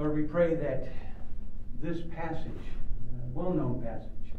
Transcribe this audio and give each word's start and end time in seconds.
Lord, 0.00 0.16
we 0.16 0.22
pray 0.22 0.54
that 0.54 0.88
this 1.82 1.98
passage, 2.16 2.50
well 3.34 3.52
known 3.52 3.82
passage, 3.82 4.32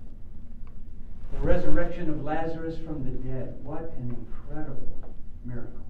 the 1.33 1.37
resurrection 1.37 2.09
of 2.09 2.23
Lazarus 2.23 2.77
from 2.83 3.03
the 3.03 3.11
dead, 3.11 3.59
what 3.61 3.93
an 3.99 4.17
incredible 4.17 5.13
miracle, 5.45 5.85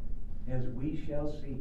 as 0.52 0.64
we 0.76 1.06
shall 1.08 1.32
see. 1.42 1.56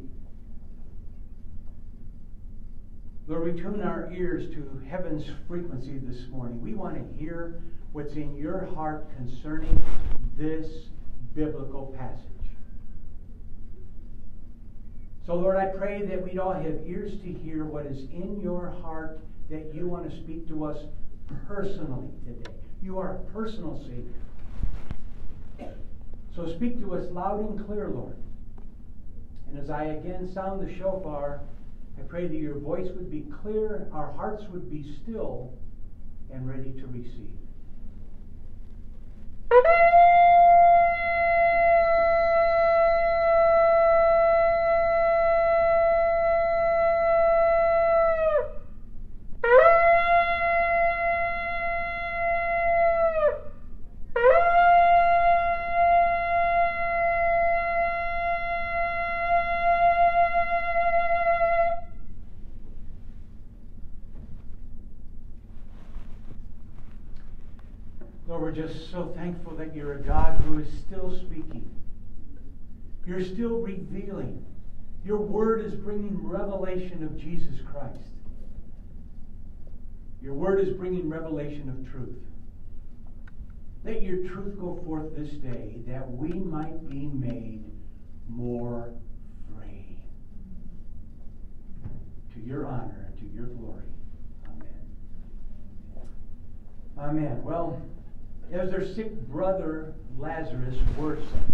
Lord, 3.29 3.55
we 3.55 3.61
tune 3.61 3.81
our 3.81 4.11
ears 4.11 4.53
to 4.55 4.81
heaven's 4.89 5.23
frequency 5.47 5.97
this 5.99 6.27
morning. 6.31 6.61
We 6.61 6.73
want 6.73 6.95
to 6.95 7.17
hear 7.17 7.61
what's 7.93 8.15
in 8.15 8.35
your 8.35 8.65
heart 8.75 9.07
concerning 9.15 9.81
this 10.37 10.67
biblical 11.33 11.95
passage. 11.97 12.40
So, 15.25 15.35
Lord, 15.35 15.57
I 15.57 15.67
pray 15.67 16.05
that 16.05 16.23
we'd 16.23 16.39
all 16.39 16.53
have 16.53 16.79
ears 16.85 17.11
to 17.21 17.31
hear 17.31 17.63
what 17.63 17.85
is 17.85 17.99
in 18.11 18.39
your 18.41 18.69
heart 18.81 19.19
that 19.49 19.73
you 19.73 19.87
want 19.87 20.09
to 20.09 20.17
speak 20.17 20.47
to 20.47 20.65
us 20.65 20.77
personally 21.47 22.09
today. 22.25 22.51
You 22.81 22.97
are 22.97 23.17
a 23.17 23.19
personal 23.31 23.79
Savior. 23.83 24.21
So 26.35 26.47
speak 26.55 26.79
to 26.79 26.95
us 26.95 27.05
loud 27.11 27.41
and 27.41 27.65
clear, 27.65 27.89
Lord. 27.89 28.15
And 29.47 29.59
as 29.59 29.69
I 29.69 29.83
again 29.83 30.31
sound 30.33 30.65
the 30.65 30.73
shofar, 30.77 31.41
I 31.99 32.01
pray 32.03 32.27
that 32.27 32.35
your 32.35 32.57
voice 32.57 32.87
would 32.95 33.11
be 33.11 33.25
clear, 33.41 33.87
our 33.91 34.13
hearts 34.13 34.43
would 34.51 34.71
be 34.71 34.97
still 35.03 35.53
and 36.33 36.47
ready 36.47 36.71
to 36.71 36.87
receive. 36.87 37.37
Just 68.67 68.91
so 68.91 69.11
thankful 69.15 69.55
that 69.55 69.75
you're 69.75 69.93
a 69.93 70.01
God 70.01 70.39
who 70.41 70.59
is 70.59 70.67
still 70.85 71.15
speaking. 71.17 71.69
You're 73.05 73.23
still 73.23 73.61
revealing. 73.61 74.45
Your 75.03 75.17
word 75.17 75.65
is 75.65 75.73
bringing 75.73 76.27
revelation 76.27 77.03
of 77.03 77.17
Jesus 77.17 77.59
Christ. 77.71 77.97
Your 80.21 80.33
word 80.33 80.59
is 80.59 80.75
bringing 80.75 81.09
revelation 81.09 81.69
of 81.69 81.91
truth. 81.91 82.19
Let 83.83 84.03
your 84.03 84.27
truth 84.29 84.59
go 84.59 84.79
forth 84.85 85.15
this 85.17 85.31
day 85.31 85.77
that 85.87 86.09
we 86.11 86.29
might 86.29 86.87
be 86.87 87.07
made 87.07 87.63
more 88.29 88.93
free. 89.49 89.97
To 92.35 92.39
your 92.39 92.67
honor 92.67 93.07
and 93.07 93.17
to 93.17 93.35
your 93.35 93.47
glory. 93.47 93.85
Amen. 94.45 94.67
Amen. 96.99 97.43
Well, 97.43 97.81
as 98.51 98.69
their 98.69 98.85
sick 98.93 99.11
brother 99.27 99.93
Lazarus 100.71 100.97
worsened. 100.97 101.53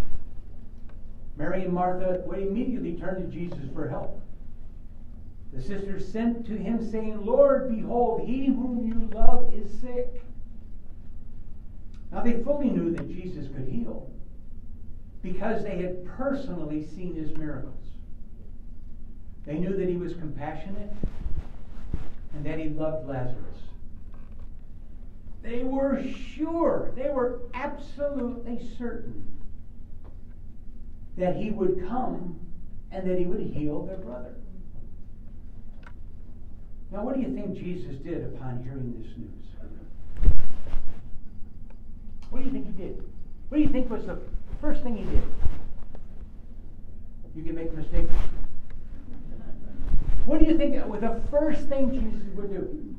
Mary 1.38 1.64
and 1.64 1.74
Martha 1.74 2.22
would 2.26 2.40
immediately 2.40 2.94
turn 2.94 3.22
to 3.22 3.28
Jesus 3.28 3.64
for 3.74 3.88
help. 3.88 4.22
The 5.54 5.62
sisters 5.62 6.12
sent 6.12 6.46
to 6.48 6.58
him, 6.58 6.84
saying, 6.92 7.26
Lord, 7.26 7.74
behold, 7.74 8.28
he 8.28 8.48
whom 8.48 8.86
you 8.86 9.10
love 9.18 9.54
is 9.54 9.80
sick. 9.80 10.22
Now 12.12 12.22
they 12.22 12.44
fully 12.44 12.70
knew 12.70 12.92
that 12.96 13.10
Jesus 13.10 13.48
could 13.48 13.68
heal 13.68 14.10
because 15.22 15.64
they 15.64 15.82
had 15.82 16.06
personally 16.06 16.86
seen 16.96 17.16
his 17.16 17.36
miracles. 17.38 17.74
They 19.46 19.58
knew 19.58 19.76
that 19.78 19.88
he 19.88 19.98
was 19.98 20.14
compassionate 20.14 20.92
and 22.34 22.46
that 22.46 22.60
he 22.60 22.70
loved 22.70 23.08
Lazarus. 23.08 23.58
They 25.44 25.64
were 25.64 26.04
sure, 26.36 26.92
they 26.96 27.10
were 27.10 27.42
absolutely 27.54 28.60
certain 28.78 29.24
that 31.18 31.36
he 31.36 31.52
would 31.52 31.88
come 31.88 32.40
and 32.92 33.10
that 33.10 33.18
he 33.18 33.26
would 33.26 33.42
heal 33.42 33.86
their 33.86 33.98
brother. 33.98 34.34
Now, 36.92 37.04
what 37.04 37.16
do 37.16 37.22
you 37.22 37.34
think 37.34 37.58
Jesus 37.58 37.98
did 37.98 38.24
upon 38.24 38.64
hearing 38.64 38.94
this 39.02 39.18
news? 39.18 39.38
What 42.30 42.40
do 42.40 42.46
you 42.46 42.52
think 42.52 42.66
he 42.66 42.84
did? 42.84 43.04
What 43.50 43.58
do 43.58 43.64
you 43.64 43.70
think 43.70 43.90
was 43.90 44.06
the 44.06 44.20
first 44.60 44.84
thing 44.84 44.98
he 44.98 45.04
did? 45.04 45.24
You 47.36 47.44
can 47.44 47.56
make 47.56 47.74
mistakes. 47.74 48.12
What 50.26 50.40
do 50.40 50.46
you 50.46 50.58
think 50.58 50.86
was 50.88 51.02
the 51.02 51.22
first 51.32 51.68
thing 51.70 51.92
Jesus 51.92 52.36
would 52.36 52.50
do? 52.50 52.97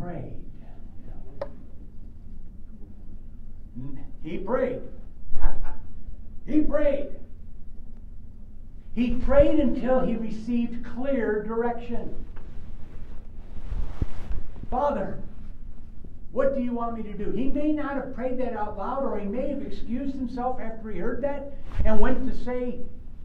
Prayed. 0.00 0.34
He 4.22 4.38
prayed. 4.38 4.82
he 6.46 6.60
prayed. 6.60 7.08
He 8.94 9.14
prayed 9.14 9.58
until 9.58 10.00
he 10.00 10.16
received 10.16 10.84
clear 10.84 11.42
direction. 11.42 12.14
Father, 14.70 15.18
what 16.30 16.54
do 16.54 16.62
you 16.62 16.72
want 16.72 16.96
me 16.96 17.02
to 17.02 17.12
do? 17.12 17.30
He 17.30 17.48
may 17.48 17.72
not 17.72 17.94
have 17.94 18.14
prayed 18.14 18.38
that 18.38 18.54
out 18.54 18.78
loud, 18.78 19.02
or 19.04 19.18
he 19.18 19.26
may 19.26 19.48
have 19.48 19.62
excused 19.62 20.14
himself 20.14 20.60
after 20.60 20.90
he 20.90 20.98
heard 20.98 21.22
that 21.22 21.52
and 21.84 22.00
went 22.00 22.26
to 22.28 22.44
say, 22.44 22.80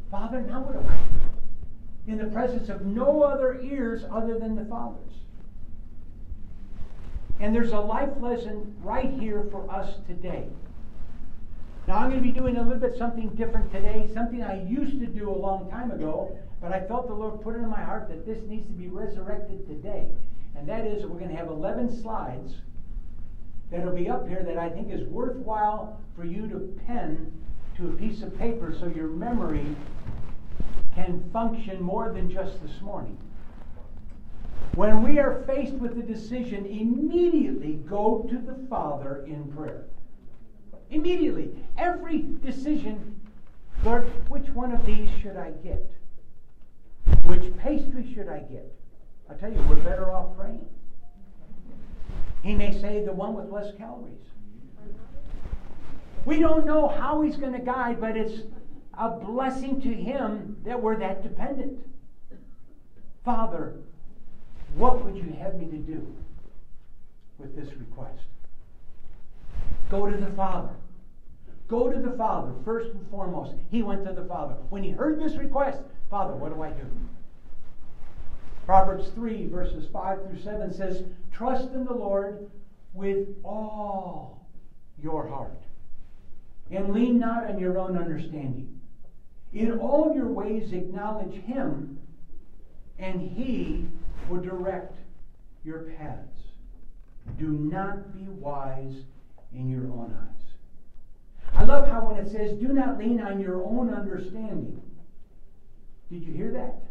Father, 0.10 0.42
now 0.42 0.62
what 0.62 0.74
do 0.74 0.90
I 0.90 0.98
do? 0.98 2.12
In 2.12 2.18
the 2.18 2.32
presence 2.34 2.70
of 2.70 2.86
no 2.86 3.22
other 3.24 3.60
ears 3.62 4.04
other 4.12 4.40
than 4.40 4.56
the 4.56 4.66
Father's. 4.66 5.14
And 7.40 7.54
there's 7.54 7.72
a 7.72 7.80
life 7.80 8.10
lesson 8.20 8.76
right 8.82 9.12
here 9.20 9.48
for 9.52 9.70
us 9.72 9.96
today. 10.08 10.48
Now, 11.88 12.00
I'm 12.00 12.10
going 12.10 12.22
to 12.22 12.28
be 12.28 12.38
doing 12.38 12.58
a 12.58 12.62
little 12.62 12.80
bit 12.80 12.98
something 12.98 13.30
different 13.30 13.72
today, 13.72 14.10
something 14.14 14.44
I 14.44 14.62
used 14.68 15.00
to 15.00 15.06
do 15.06 15.30
a 15.30 15.38
long 15.38 15.70
time 15.70 15.92
ago, 15.92 16.38
but 16.60 16.74
I 16.74 16.82
felt 16.82 17.08
the 17.08 17.14
Lord 17.14 17.42
put 17.42 17.56
it 17.56 17.60
in 17.60 17.70
my 17.70 17.82
heart 17.82 18.10
that 18.10 18.26
this 18.26 18.44
needs 18.48 18.68
to 18.68 18.74
be 18.74 18.88
resurrected 18.88 19.66
today. 19.68 20.10
And 20.58 20.68
that 20.68 20.86
is, 20.86 21.06
we're 21.06 21.20
going 21.20 21.30
to 21.30 21.38
have 21.38 21.48
11 21.48 22.02
slides 22.02 22.56
that'll 23.72 23.96
be 23.96 24.10
up 24.10 24.28
here 24.28 24.44
that 24.44 24.58
I 24.58 24.70
think 24.70 24.92
is 24.92 25.08
worthwhile 25.08 26.00
for 26.16 26.26
you 26.26 26.48
to 26.50 26.80
pen 26.88 27.32
to 27.78 27.90
a 27.90 27.92
piece 27.92 28.22
of 28.22 28.38
paper 28.38 28.76
so 28.78 28.88
your 28.88 29.08
memory 29.08 29.76
can 30.96 31.30
function 31.32 31.82
more 31.82 32.12
than 32.12 32.30
just 32.30 32.62
this 32.62 32.82
morning. 32.82 33.18
When 34.76 35.02
we 35.02 35.20
are 35.20 35.44
faced 35.48 35.74
with 35.74 35.98
a 35.98 36.04
decision, 36.04 36.66
immediately 36.66 37.74
go 37.88 38.28
to 38.30 38.38
the 38.38 38.68
Father 38.70 39.26
in 39.26 39.52
prayer. 39.52 39.86
Immediately. 40.90 41.52
Every 41.78 42.20
decision, 42.44 43.20
Lord, 43.84 44.06
which 44.30 44.48
one 44.50 44.72
of 44.72 44.86
these 44.86 45.10
should 45.22 45.36
I 45.36 45.52
get? 45.64 45.92
Which 47.24 47.56
pastry 47.58 48.14
should 48.14 48.30
I 48.30 48.40
get? 48.40 48.72
I 49.30 49.34
tell 49.34 49.52
you, 49.52 49.60
we're 49.70 49.76
better 49.78 50.14
off 50.14 50.38
praying. 50.38 50.66
He 52.44 52.54
may 52.54 52.72
say 52.72 53.04
the 53.04 53.12
one 53.12 53.34
with 53.34 53.50
less 53.50 53.76
calories. 53.78 54.22
We 56.26 56.40
don't 56.40 56.66
know 56.66 56.88
how 56.88 57.22
he's 57.22 57.38
going 57.38 57.54
to 57.54 57.60
guide, 57.60 58.00
but 58.00 58.16
it's 58.16 58.44
a 58.98 59.10
blessing 59.10 59.82
to 59.82 59.94
him 59.94 60.58
that 60.66 60.82
we're 60.82 60.98
that 60.98 61.24
dependent. 61.24 61.80
Father, 63.24 63.76
what 64.76 65.04
would 65.04 65.16
you 65.16 65.36
have 65.40 65.56
me 65.56 65.66
to 65.66 65.78
do 65.78 66.16
with 67.38 67.56
this 67.56 67.74
request? 67.78 68.24
Go 69.90 70.10
to 70.10 70.18
the 70.18 70.32
Father. 70.32 70.74
Go 71.68 71.92
to 71.92 72.00
the 72.00 72.16
Father 72.18 72.54
first 72.64 72.92
and 72.92 73.10
foremost. 73.10 73.54
He 73.70 73.84
went 73.84 74.06
to 74.06 74.14
the 74.14 74.26
Father. 74.26 74.56
When 74.70 74.84
he 74.84 74.92
heard 74.92 75.20
this 75.20 75.36
request, 75.36 75.80
Father, 76.10 76.34
what 76.34 76.54
do 76.54 76.62
I 76.62 76.70
do? 76.70 76.86
Proverbs 78.66 79.10
3, 79.16 79.48
verses 79.48 79.88
5 79.92 80.28
through 80.28 80.42
7 80.42 80.74
says, 80.74 81.04
Trust 81.32 81.72
in 81.72 81.86
the 81.86 81.94
Lord 81.94 82.50
with 82.94 83.28
all 83.44 84.46
your 85.02 85.28
heart, 85.28 85.62
and 86.72 86.94
lean 86.94 87.20
not 87.20 87.50
on 87.50 87.60
your 87.60 87.78
own 87.78 87.98
understanding. 87.98 88.80
In 89.54 89.80
all 89.80 90.14
your 90.14 90.28
ways 90.28 90.74
acknowledge 90.74 91.36
him, 91.44 92.00
and 93.00 93.22
he 93.22 93.86
will 94.30 94.42
direct 94.42 94.96
your 95.64 95.92
paths. 95.98 96.40
Do 97.38 97.50
not 97.50 98.14
be 98.14 98.28
wise 98.28 99.04
in 99.52 99.70
your 99.70 99.88
own 99.92 100.14
eyes. 100.14 100.48
I 101.54 101.64
love 101.64 101.88
how 101.88 102.08
when 102.08 102.18
it 102.18 102.32
says, 102.32 102.60
do 102.60 102.74
not 102.74 102.98
lean 102.98 103.22
on 103.22 103.40
your 103.40 103.64
own 103.64 103.94
understanding. 103.94 104.82
Did 106.10 106.24
you 106.24 106.32
hear 106.34 106.52
that? 106.52 106.82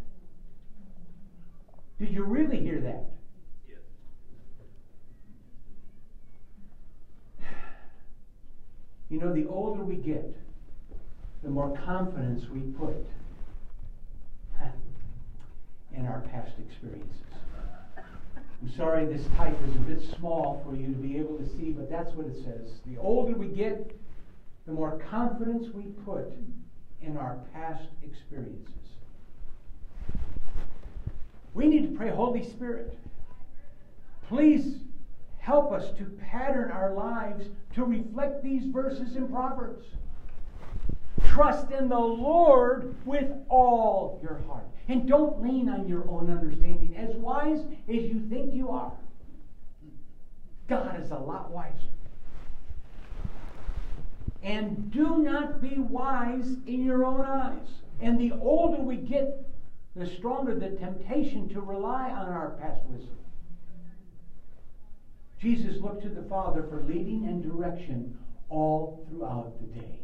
Did 1.99 2.13
you 2.13 2.25
really 2.25 2.61
hear 2.61 2.81
that? 2.81 3.05
You 9.09 9.21
know, 9.21 9.33
the 9.33 9.47
older 9.47 9.85
we 9.85 9.95
get, 9.95 10.37
the 11.45 11.49
more 11.49 11.79
confidence 11.85 12.43
we 12.53 12.59
put 12.73 13.07
in 15.97 16.07
our 16.07 16.21
past 16.33 16.53
experiences. 16.59 17.11
I'm 18.63 18.73
sorry 18.77 19.05
this 19.07 19.27
type 19.37 19.57
is 19.69 19.75
a 19.77 19.81
bit 19.81 20.01
small 20.19 20.63
for 20.65 20.77
you 20.77 20.87
to 20.87 20.93
be 20.93 21.19
able 21.19 21.37
to 21.39 21.49
see, 21.57 21.71
but 21.71 21.91
that's 21.91 22.13
what 22.13 22.27
it 22.27 22.37
says. 22.37 22.81
The 22.87 22.99
older 22.99 23.37
we 23.37 23.49
get, 23.49 23.99
the 24.67 24.73
more 24.73 24.99
confidence 25.11 25.69
we 25.75 25.85
put 26.05 26.33
in 27.03 27.17
our 27.17 27.39
past 27.53 27.89
experiences. 28.03 28.73
We 31.55 31.67
need 31.67 31.91
to 31.91 31.97
pray, 31.97 32.11
Holy 32.11 32.45
Spirit, 32.45 32.99
please 34.29 34.79
help 35.39 35.73
us 35.73 35.97
to 35.97 36.05
pattern 36.31 36.71
our 36.71 36.93
lives 36.93 37.47
to 37.75 37.85
reflect 37.85 38.43
these 38.43 38.65
verses 38.65 39.17
in 39.17 39.29
Proverbs. 39.29 39.87
Trust 41.25 41.71
in 41.71 41.89
the 41.89 41.99
Lord 41.99 42.97
with 43.07 43.31
all 43.49 44.19
your 44.23 44.41
heart. 44.49 44.76
And 44.89 45.09
don't 45.09 45.43
lean 45.43 45.69
on 45.69 45.89
your 45.89 46.09
own 46.09 46.31
understanding. 46.31 46.95
As 46.97 47.15
wise 47.17 47.61
as 47.89 48.05
you 48.05 48.25
think 48.31 48.55
you 48.55 48.71
are, 48.71 48.93
God 50.69 51.01
is 51.01 51.11
a 51.11 51.17
lot 51.17 51.51
wiser. 51.51 51.75
And 54.43 54.93
do 54.93 55.19
not 55.19 55.61
be 55.61 55.79
wise 55.79 56.57
in 56.67 56.85
your 56.85 57.05
own 57.05 57.21
eyes. 57.21 57.69
And 58.01 58.21
the 58.21 58.33
older 58.33 58.81
we 58.81 58.97
get, 58.97 59.49
the 59.97 60.07
stronger 60.07 60.55
the 60.55 60.71
temptation 60.71 61.49
to 61.49 61.61
rely 61.61 62.11
on 62.11 62.29
our 62.29 62.51
past 62.61 62.83
wisdom. 62.87 63.17
Jesus 65.41 65.81
looked 65.83 66.03
to 66.03 66.09
the 66.09 66.23
Father 66.23 66.63
for 66.63 66.83
leading 66.85 67.27
and 67.27 67.43
direction 67.43 68.17
all 68.49 69.05
throughout 69.09 69.55
the 69.61 69.81
day. 69.81 70.01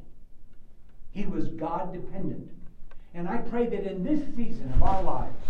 He 1.11 1.27
was 1.27 1.49
God 1.49 1.93
dependent. 1.93 2.51
And 3.15 3.29
I 3.29 3.39
pray 3.39 3.67
that 3.67 3.85
in 3.85 4.05
this 4.05 4.21
season 4.35 4.73
of 4.75 4.83
our 4.83 5.03
lives, 5.03 5.45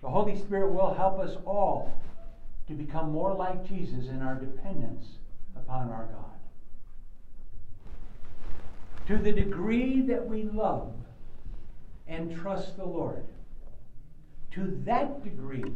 the 0.00 0.08
Holy 0.08 0.38
Spirit 0.38 0.72
will 0.72 0.94
help 0.94 1.18
us 1.18 1.36
all 1.44 1.92
to 2.68 2.74
become 2.74 3.10
more 3.10 3.34
like 3.34 3.66
Jesus 3.68 4.08
in 4.08 4.22
our 4.22 4.36
dependence 4.36 5.06
upon 5.56 5.90
our 5.90 6.04
God. 6.04 6.24
To 9.08 9.18
the 9.18 9.32
degree 9.32 10.02
that 10.02 10.24
we 10.24 10.44
love 10.44 10.94
and 12.06 12.34
trust 12.34 12.76
the 12.76 12.84
Lord, 12.84 13.24
to 14.52 14.80
that 14.84 15.24
degree, 15.24 15.74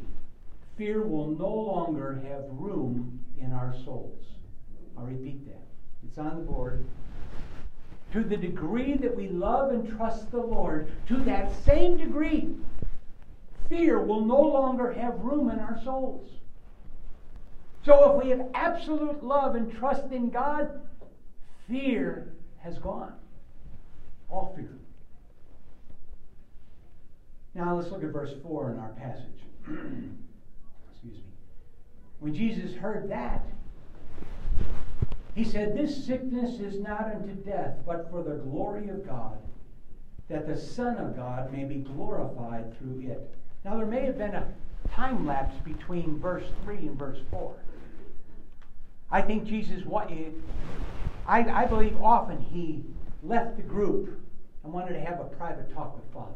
fear 0.77 1.03
will 1.03 1.31
no 1.31 1.53
longer 1.53 2.21
have 2.29 2.45
room 2.51 3.21
in 3.37 3.53
our 3.53 3.75
souls. 3.85 4.25
I'll 4.97 5.05
repeat 5.05 5.45
that. 5.47 5.63
It's 6.07 6.19
on 6.19 6.37
the 6.37 6.43
board 6.43 6.87
to 8.15 8.23
the 8.23 8.37
degree 8.37 8.97
that 8.97 9.15
we 9.15 9.29
love 9.29 9.73
and 9.73 9.97
trust 9.97 10.31
the 10.31 10.41
Lord, 10.41 10.89
to 11.09 11.17
that 11.25 11.53
same 11.65 11.97
degree, 11.97 12.55
fear 13.69 14.01
will 14.01 14.25
no 14.25 14.41
longer 14.41 14.93
have 14.93 15.19
room 15.19 15.51
in 15.51 15.59
our 15.59 15.81
souls. 15.83 16.31
So 17.85 18.13
if 18.13 18.25
we 18.25 18.31
have 18.31 18.47
absolute 18.55 19.23
love 19.25 19.57
and 19.57 19.71
trust 19.77 20.13
in 20.13 20.31
God, 20.31 20.81
fear 21.69 22.33
has 22.61 22.79
gone. 22.79 23.15
All 24.31 24.55
fear. 24.57 24.79
Now 27.53 27.77
let's 27.77 27.91
look 27.91 28.05
at 28.05 28.11
verse 28.11 28.33
4 28.45 28.71
in 28.71 28.79
our 28.79 28.91
passage. 28.91 29.43
Excuse 29.67 31.17
me. 31.17 31.25
When 32.21 32.33
Jesus 32.33 32.77
heard 32.77 33.11
that, 33.11 33.45
he 35.35 35.45
said, 35.45 35.77
This 35.77 36.05
sickness 36.05 36.61
is 36.61 36.81
not 36.81 37.13
unto 37.15 37.35
death, 37.35 37.75
but 37.87 38.11
for 38.11 38.23
the 38.23 38.37
glory 38.37 38.89
of 38.89 39.07
God, 39.07 39.39
that 40.29 40.47
the 40.47 40.57
Son 40.57 40.97
of 40.97 41.17
God 41.17 41.53
may 41.53 41.65
be 41.65 41.77
glorified 41.77 42.77
through 42.79 43.01
it. 43.11 43.35
Now, 43.65 43.77
there 43.77 43.87
may 43.87 44.05
have 44.07 44.19
been 44.19 44.35
a 44.35 44.47
time 44.95 45.27
lapse 45.27 45.57
between 45.65 46.19
verse 46.21 46.45
3 46.65 46.77
and 46.77 46.99
verse 46.99 47.19
4. 47.31 47.55
I 49.11 49.23
think 49.23 49.45
Jesus, 49.45 49.83
eh, 50.11 50.31
I, 51.27 51.41
I 51.41 51.67
believe 51.67 52.01
often 52.01 52.41
he 52.41 52.85
left 53.23 53.57
the 53.57 53.63
group 53.63 54.21
and 54.63 54.73
wanted 54.73 54.95
to 54.95 55.01
have 55.01 55.21
a 55.21 55.25
private 55.25 55.73
talk 55.75 55.97
with 55.97 56.13
Father. 56.13 56.33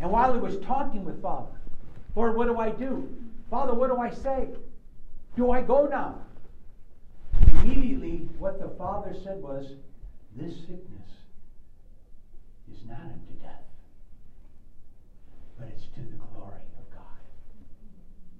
And 0.00 0.10
while 0.10 0.32
he 0.32 0.40
was 0.40 0.58
talking 0.58 1.04
with 1.04 1.20
Father, 1.20 1.52
Lord, 2.16 2.36
what 2.36 2.46
do 2.46 2.58
I 2.58 2.70
do? 2.70 3.08
Father, 3.50 3.74
what 3.74 3.90
do 3.90 3.98
I 3.98 4.10
say? 4.10 4.48
Do 5.36 5.50
I 5.50 5.60
go 5.60 5.86
now? 5.86 6.18
Immediately 7.62 8.28
what 8.38 8.60
the 8.60 8.68
father 8.76 9.14
said 9.22 9.42
was, 9.42 9.74
This 10.36 10.54
sickness 10.60 11.10
is 12.72 12.84
not 12.86 13.00
unto 13.00 13.32
death, 13.42 13.62
but 15.58 15.68
it's 15.68 15.86
to 15.94 16.00
the 16.00 16.16
glory 16.32 16.62
of 16.78 16.90
God. 16.92 17.02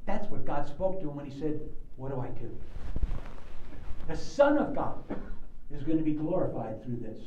That's 0.06 0.30
what 0.30 0.44
God 0.44 0.66
spoke 0.66 1.00
to 1.00 1.08
him 1.08 1.16
when 1.16 1.26
he 1.26 1.40
said, 1.40 1.60
What 1.96 2.10
do 2.10 2.20
I 2.20 2.28
do? 2.28 2.50
The 4.08 4.16
Son 4.16 4.58
of 4.58 4.74
God 4.74 5.04
is 5.70 5.82
going 5.84 5.98
to 5.98 6.04
be 6.04 6.14
glorified 6.14 6.82
through 6.84 6.96
this. 6.96 7.18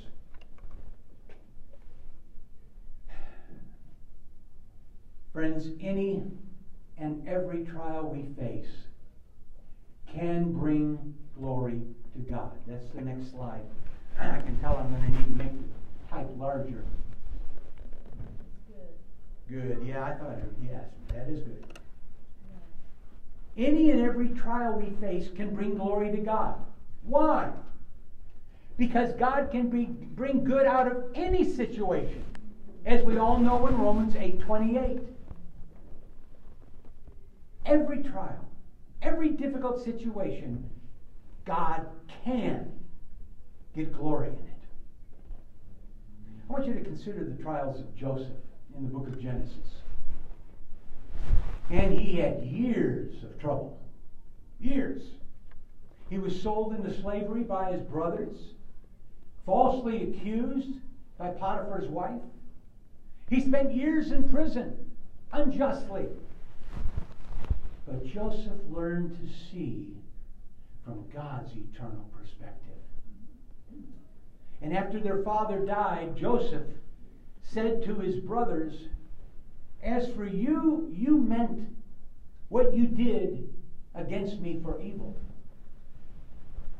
Friends, 5.31 5.69
any 5.81 6.23
and 6.97 7.27
every 7.27 7.65
trial 7.65 8.07
we 8.13 8.27
face 8.39 8.69
can 10.13 10.53
bring 10.53 11.13
glory 11.39 11.81
to 12.13 12.19
God. 12.31 12.51
That's 12.67 12.87
the 12.89 13.01
next 13.01 13.31
slide. 13.31 13.61
I 14.19 14.39
can 14.41 14.59
tell 14.59 14.77
I'm 14.77 14.89
going 14.89 15.11
to 15.11 15.19
need 15.19 15.25
to 15.25 15.43
make 15.43 15.51
the 15.51 16.15
type 16.15 16.29
larger. 16.37 16.83
Good. 19.47 19.77
Good. 19.79 19.87
Yeah, 19.87 20.03
I 20.03 20.13
thought, 20.13 20.37
yes, 20.61 20.85
that 21.13 21.27
is 21.29 21.41
good. 21.41 21.79
Any 23.57 23.91
and 23.91 24.01
every 24.01 24.29
trial 24.29 24.73
we 24.73 24.89
face 25.05 25.29
can 25.35 25.53
bring 25.53 25.75
glory 25.75 26.11
to 26.11 26.17
God. 26.17 26.55
Why? 27.03 27.51
Because 28.77 29.13
God 29.13 29.49
can 29.51 29.69
be, 29.69 29.85
bring 29.85 30.43
good 30.43 30.65
out 30.65 30.87
of 30.87 31.03
any 31.13 31.47
situation, 31.47 32.23
as 32.85 33.03
we 33.03 33.17
all 33.17 33.37
know 33.37 33.67
in 33.67 33.77
Romans 33.77 34.15
8:28. 34.15 35.01
Every 37.65 38.03
trial, 38.03 38.45
every 39.03 39.29
difficult 39.29 39.83
situation 39.83 40.69
God 41.45 41.85
can 42.23 42.71
get 43.75 43.93
glory 43.93 44.29
in 44.29 44.33
it. 44.33 44.39
I 46.49 46.53
want 46.53 46.65
you 46.65 46.73
to 46.73 46.83
consider 46.83 47.23
the 47.23 47.41
trials 47.41 47.79
of 47.79 47.95
Joseph 47.95 48.27
in 48.77 48.83
the 48.83 48.89
book 48.89 49.07
of 49.07 49.21
Genesis. 49.21 49.57
And 51.69 51.97
he 51.97 52.17
had 52.17 52.43
years 52.43 53.23
of 53.23 53.39
trouble. 53.39 53.79
Years. 54.59 55.01
He 56.09 56.17
was 56.17 56.39
sold 56.41 56.73
into 56.73 56.93
slavery 57.01 57.43
by 57.43 57.71
his 57.71 57.81
brothers, 57.81 58.37
falsely 59.45 60.03
accused 60.03 60.69
by 61.17 61.29
Potiphar's 61.29 61.89
wife. 61.89 62.21
He 63.29 63.41
spent 63.41 63.73
years 63.73 64.11
in 64.11 64.29
prison 64.29 64.77
unjustly. 65.31 66.05
But 67.85 68.05
Joseph 68.05 68.59
learned 68.69 69.17
to 69.17 69.33
see 69.51 69.97
from 70.85 71.05
God's 71.13 71.51
eternal 71.53 72.09
perspective. 72.17 72.73
And 74.61 74.75
after 74.75 74.99
their 74.99 75.23
father 75.23 75.59
died, 75.65 76.15
Joseph 76.15 76.67
said 77.41 77.83
to 77.83 77.95
his 77.95 78.15
brothers, 78.15 78.73
As 79.81 80.09
for 80.13 80.25
you, 80.25 80.89
you 80.93 81.17
meant 81.17 81.67
what 82.47 82.73
you 82.73 82.87
did 82.87 83.49
against 83.95 84.39
me 84.39 84.59
for 84.63 84.81
evil. 84.81 85.17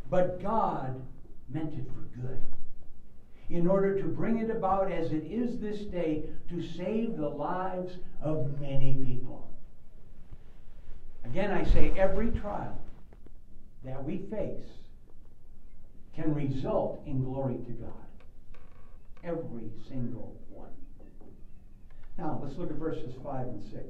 But 0.10 0.42
God 0.42 1.02
meant 1.50 1.74
it 1.74 1.88
for 1.88 2.22
good, 2.22 2.40
in 3.50 3.68
order 3.68 4.00
to 4.02 4.08
bring 4.08 4.38
it 4.38 4.50
about 4.50 4.92
as 4.92 5.12
it 5.12 5.26
is 5.26 5.60
this 5.60 5.82
day 5.82 6.24
to 6.50 6.66
save 6.66 7.18
the 7.18 7.28
lives 7.28 7.98
of 8.22 8.60
many 8.62 8.94
people. 9.06 9.53
Again, 11.26 11.52
I 11.52 11.64
say 11.64 11.94
every 11.98 12.32
trial 12.32 12.80
that 13.84 14.04
we 14.04 14.20
face 14.30 14.66
can 16.16 16.34
result 16.34 17.02
in 17.06 17.24
glory 17.24 17.56
to 17.66 17.72
God. 17.72 17.92
Every 19.24 19.72
single 19.88 20.36
one. 20.50 20.70
Now, 22.18 22.40
let's 22.44 22.58
look 22.58 22.70
at 22.70 22.76
verses 22.76 23.16
5 23.24 23.48
and 23.48 23.64
6. 23.64 23.84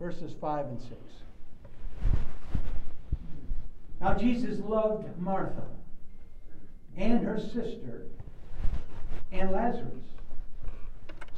Verses 0.00 0.34
5 0.40 0.66
and 0.66 0.80
6. 0.80 0.92
Now, 4.00 4.14
Jesus 4.14 4.58
loved 4.60 5.06
Martha 5.18 5.66
and 6.96 7.24
her 7.24 7.38
sister 7.38 8.06
and 9.30 9.52
Lazarus. 9.52 10.04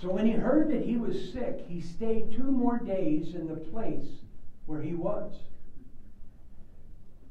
So 0.03 0.11
when 0.11 0.27
he 0.27 0.33
heard 0.33 0.69
that 0.73 0.85
he 0.85 0.97
was 0.97 1.33
sick, 1.33 1.65
he 1.69 1.81
stayed 1.81 2.33
two 2.33 2.43
more 2.43 2.79
days 2.79 3.37
in 3.37 3.47
the 3.47 3.55
place 3.55 4.09
where 4.67 4.83
he 4.83 4.95
was. 4.95 5.33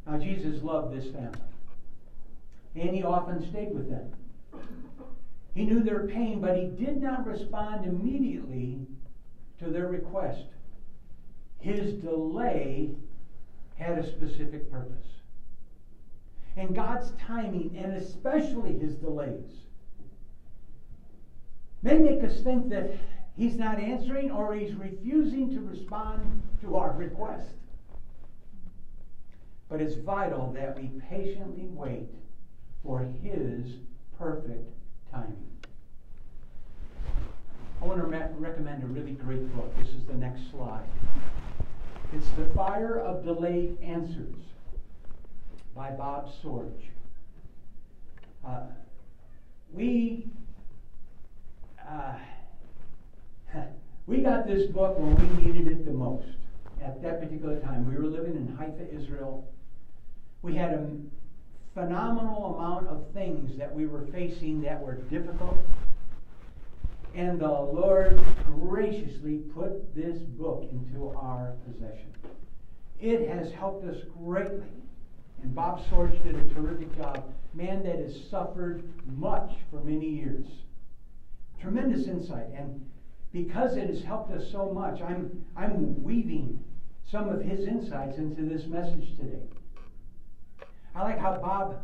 Now, 0.07 0.17
Jesus 0.17 0.63
loved 0.63 0.95
this 0.95 1.13
family, 1.13 1.41
and 2.75 2.95
he 2.95 3.03
often 3.03 3.45
stayed 3.49 3.75
with 3.75 3.89
them. 3.89 4.13
He 5.53 5.65
knew 5.65 5.83
their 5.83 6.07
pain, 6.07 6.39
but 6.39 6.55
he 6.55 6.67
did 6.67 7.01
not 7.01 7.27
respond 7.27 7.85
immediately 7.85 8.87
to 9.59 9.67
their 9.67 9.87
request. 9.87 10.45
His 11.59 11.95
delay 11.95 12.95
had 13.75 13.99
a 13.99 14.09
specific 14.15 14.71
purpose. 14.71 15.07
And 16.55 16.73
God's 16.73 17.11
timing, 17.27 17.75
and 17.77 17.93
especially 17.93 18.79
his 18.79 18.95
delays, 18.95 19.51
may 21.81 21.97
make 21.97 22.23
us 22.23 22.41
think 22.41 22.69
that 22.69 22.91
he's 23.35 23.55
not 23.55 23.79
answering 23.79 24.31
or 24.31 24.53
he's 24.55 24.73
refusing 24.75 25.49
to 25.53 25.61
respond 25.61 26.41
to 26.61 26.75
our 26.75 26.91
request. 26.93 27.49
But 29.69 29.81
it's 29.81 29.95
vital 29.95 30.51
that 30.53 30.75
we 30.75 30.89
patiently 31.09 31.65
wait 31.67 32.09
for 32.83 33.07
his 33.23 33.77
perfect 34.17 34.69
timing. 35.11 35.47
I 37.81 37.85
want 37.85 37.99
to 37.99 38.05
re- 38.05 38.27
recommend 38.37 38.83
a 38.83 38.87
really 38.87 39.13
great 39.13 39.55
book. 39.55 39.75
This 39.77 39.87
is 39.87 40.03
the 40.05 40.13
next 40.13 40.51
slide. 40.51 40.85
It's 42.13 42.27
The 42.37 42.45
Fire 42.53 42.99
of 42.99 43.23
Delayed 43.23 43.77
Answers 43.81 44.35
by 45.73 45.89
Bob 45.91 46.29
Sorge. 46.43 46.89
Uh, 48.45 48.63
we 49.73 50.27
uh, 51.91 52.13
we 54.07 54.21
got 54.21 54.47
this 54.47 54.71
book 54.71 54.97
when 54.97 55.15
we 55.15 55.43
needed 55.43 55.67
it 55.67 55.85
the 55.85 55.91
most 55.91 56.27
at 56.83 57.01
that 57.03 57.21
particular 57.21 57.59
time. 57.59 57.87
We 57.89 57.95
were 57.95 58.09
living 58.09 58.35
in 58.35 58.55
Haifa, 58.55 58.93
Israel. 58.93 59.47
We 60.41 60.55
had 60.55 60.73
a 60.73 60.87
phenomenal 61.73 62.55
amount 62.55 62.87
of 62.87 63.05
things 63.13 63.57
that 63.57 63.73
we 63.73 63.85
were 63.85 64.05
facing 64.11 64.61
that 64.61 64.81
were 64.81 64.95
difficult. 64.95 65.57
And 67.13 67.39
the 67.39 67.47
Lord 67.47 68.21
graciously 68.45 69.39
put 69.53 69.93
this 69.93 70.17
book 70.17 70.67
into 70.71 71.09
our 71.09 71.55
possession. 71.65 72.13
It 72.99 73.27
has 73.29 73.51
helped 73.51 73.85
us 73.85 73.97
greatly. 74.17 74.67
And 75.43 75.53
Bob 75.53 75.81
Sorge 75.89 76.23
did 76.23 76.35
a 76.35 76.53
terrific 76.53 76.95
job. 76.97 77.33
Man 77.53 77.83
that 77.83 77.99
has 77.99 78.15
suffered 78.29 78.83
much 79.05 79.51
for 79.69 79.83
many 79.83 80.07
years. 80.07 80.45
Tremendous 81.61 82.07
insight. 82.07 82.47
And 82.55 82.85
because 83.31 83.77
it 83.77 83.87
has 83.87 84.03
helped 84.03 84.31
us 84.31 84.51
so 84.51 84.71
much, 84.71 85.01
I'm, 85.01 85.45
I'm 85.55 86.03
weaving 86.03 86.59
some 87.09 87.29
of 87.29 87.41
his 87.41 87.67
insights 87.67 88.17
into 88.17 88.43
this 88.43 88.65
message 88.67 89.15
today. 89.17 89.43
I 90.95 91.03
like 91.03 91.19
how 91.19 91.37
Bob, 91.37 91.77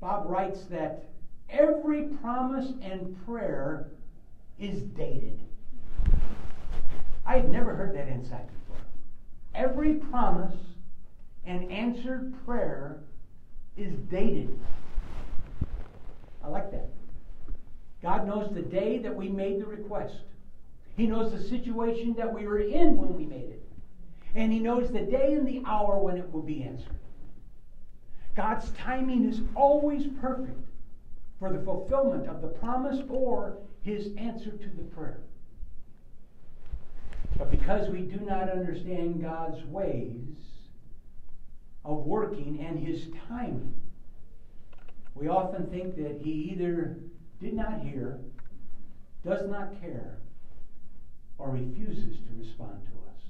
Bob 0.00 0.26
writes 0.28 0.64
that 0.70 1.10
every 1.50 2.04
promise 2.22 2.72
and 2.82 3.16
prayer 3.26 3.88
is 4.58 4.82
dated. 4.96 5.40
I 7.26 7.36
had 7.36 7.50
never 7.50 7.74
heard 7.74 7.96
that 7.96 8.08
insight 8.08 8.46
before. 8.46 8.82
Every 9.54 9.94
promise 9.94 10.56
and 11.44 11.70
answered 11.70 12.34
prayer 12.44 13.00
is 13.76 13.94
dated. 14.10 14.58
I 16.42 16.48
like 16.48 16.70
that. 16.70 16.90
God 18.04 18.26
knows 18.26 18.52
the 18.52 18.60
day 18.60 18.98
that 18.98 19.16
we 19.16 19.30
made 19.30 19.60
the 19.60 19.66
request. 19.66 20.14
He 20.94 21.06
knows 21.06 21.32
the 21.32 21.42
situation 21.42 22.14
that 22.18 22.32
we 22.32 22.46
were 22.46 22.60
in 22.60 22.98
when 22.98 23.16
we 23.16 23.24
made 23.24 23.48
it. 23.48 23.62
And 24.34 24.52
He 24.52 24.60
knows 24.60 24.92
the 24.92 25.00
day 25.00 25.32
and 25.32 25.48
the 25.48 25.62
hour 25.64 25.98
when 25.98 26.18
it 26.18 26.30
will 26.30 26.42
be 26.42 26.62
answered. 26.62 26.98
God's 28.36 28.70
timing 28.72 29.24
is 29.26 29.40
always 29.54 30.06
perfect 30.20 30.60
for 31.38 31.50
the 31.50 31.64
fulfillment 31.64 32.28
of 32.28 32.42
the 32.42 32.48
promise 32.48 33.02
or 33.08 33.56
his 33.82 34.08
answer 34.18 34.50
to 34.50 34.68
the 34.76 34.82
prayer. 34.94 35.20
But 37.38 37.50
because 37.50 37.88
we 37.88 38.00
do 38.00 38.20
not 38.20 38.50
understand 38.50 39.22
God's 39.22 39.64
ways 39.64 40.36
of 41.84 41.98
working 41.98 42.64
and 42.66 42.78
his 42.78 43.08
timing, 43.28 43.74
we 45.14 45.28
often 45.28 45.66
think 45.68 45.96
that 45.96 46.20
he 46.22 46.52
either 46.52 46.98
did 47.44 47.54
not 47.54 47.80
hear, 47.80 48.18
does 49.22 49.46
not 49.50 49.78
care, 49.78 50.16
or 51.36 51.50
refuses 51.50 52.16
to 52.16 52.30
respond 52.38 52.80
to 52.86 52.92
us. 53.10 53.20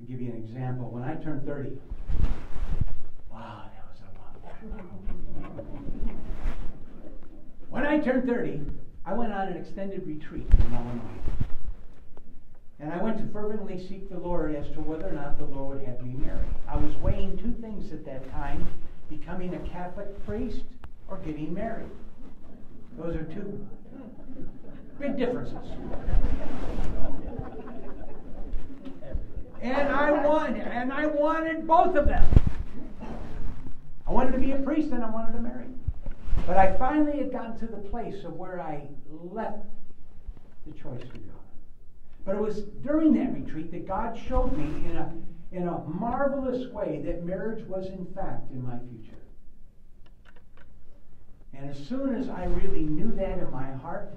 I'll 0.00 0.06
give 0.08 0.20
you 0.20 0.32
an 0.32 0.38
example. 0.38 0.90
When 0.90 1.04
I 1.04 1.14
turned 1.14 1.46
30, 1.46 1.78
wow, 3.30 3.70
that 3.72 3.86
was 3.88 4.00
a 4.00 4.10
long 4.18 4.34
time. 5.56 6.16
When 7.70 7.86
I 7.86 8.00
turned 8.00 8.28
30, 8.28 8.62
I 9.06 9.14
went 9.14 9.32
on 9.32 9.48
an 9.48 9.56
extended 9.56 10.04
retreat 10.04 10.48
in 10.52 10.74
Illinois. 10.74 11.22
And 12.80 12.92
I 12.92 13.00
went 13.00 13.18
to 13.18 13.32
fervently 13.32 13.78
seek 13.86 14.10
the 14.10 14.18
Lord 14.18 14.56
as 14.56 14.66
to 14.74 14.80
whether 14.80 15.08
or 15.08 15.12
not 15.12 15.38
the 15.38 15.44
Lord 15.44 15.78
would 15.78 15.86
have 15.86 16.04
me 16.04 16.14
marry. 16.14 16.44
I 16.66 16.76
was 16.76 16.92
weighing 16.96 17.38
two 17.38 17.54
things 17.60 17.92
at 17.92 18.04
that 18.04 18.28
time 18.32 18.66
becoming 19.18 19.54
a 19.54 19.58
Catholic 19.68 20.24
priest 20.26 20.62
or 21.08 21.18
getting 21.18 21.52
married. 21.52 21.90
Those 22.98 23.16
are 23.16 23.24
two 23.24 23.66
big 24.98 25.16
differences. 25.16 25.56
And 29.60 29.88
I 29.88 30.26
wanted, 30.26 30.66
and 30.66 30.92
I 30.92 31.06
wanted 31.06 31.66
both 31.66 31.94
of 31.94 32.06
them. 32.06 32.24
I 34.06 34.10
wanted 34.10 34.32
to 34.32 34.38
be 34.38 34.52
a 34.52 34.58
priest 34.58 34.90
and 34.92 35.04
I 35.04 35.10
wanted 35.10 35.32
to 35.32 35.40
marry. 35.40 35.66
But 36.46 36.56
I 36.56 36.76
finally 36.76 37.18
had 37.18 37.30
gotten 37.30 37.58
to 37.60 37.66
the 37.66 37.76
place 37.76 38.24
of 38.24 38.34
where 38.34 38.60
I 38.60 38.82
left 39.08 39.58
the 40.66 40.72
choice 40.72 41.00
to 41.00 41.18
God. 41.18 41.42
But 42.24 42.36
it 42.36 42.40
was 42.40 42.62
during 42.82 43.14
that 43.14 43.32
retreat 43.32 43.70
that 43.72 43.86
God 43.86 44.18
showed 44.28 44.56
me 44.56 44.64
in 44.90 44.96
a, 44.96 45.12
in 45.52 45.68
a 45.68 45.84
marvelous 45.86 46.72
way 46.72 47.02
that 47.04 47.24
marriage 47.24 47.66
was, 47.66 47.86
in 47.86 48.06
fact, 48.14 48.50
in 48.50 48.64
my 48.64 48.78
future. 48.90 49.18
And 51.54 51.70
as 51.70 51.86
soon 51.86 52.14
as 52.14 52.28
I 52.28 52.44
really 52.44 52.84
knew 52.84 53.12
that 53.16 53.38
in 53.38 53.50
my 53.50 53.70
heart, 53.72 54.10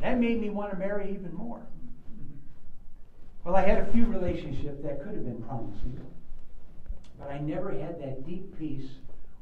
that 0.00 0.20
made 0.20 0.40
me 0.40 0.50
want 0.50 0.70
to 0.70 0.78
marry 0.78 1.10
even 1.12 1.34
more. 1.34 1.62
Well, 3.44 3.56
I 3.56 3.62
had 3.62 3.78
a 3.78 3.92
few 3.92 4.06
relationships 4.06 4.82
that 4.84 5.02
could 5.02 5.14
have 5.14 5.24
been 5.24 5.42
promising, 5.42 6.00
but 7.18 7.30
I 7.30 7.38
never 7.38 7.72
had 7.72 8.00
that 8.00 8.24
deep 8.24 8.56
peace 8.58 8.88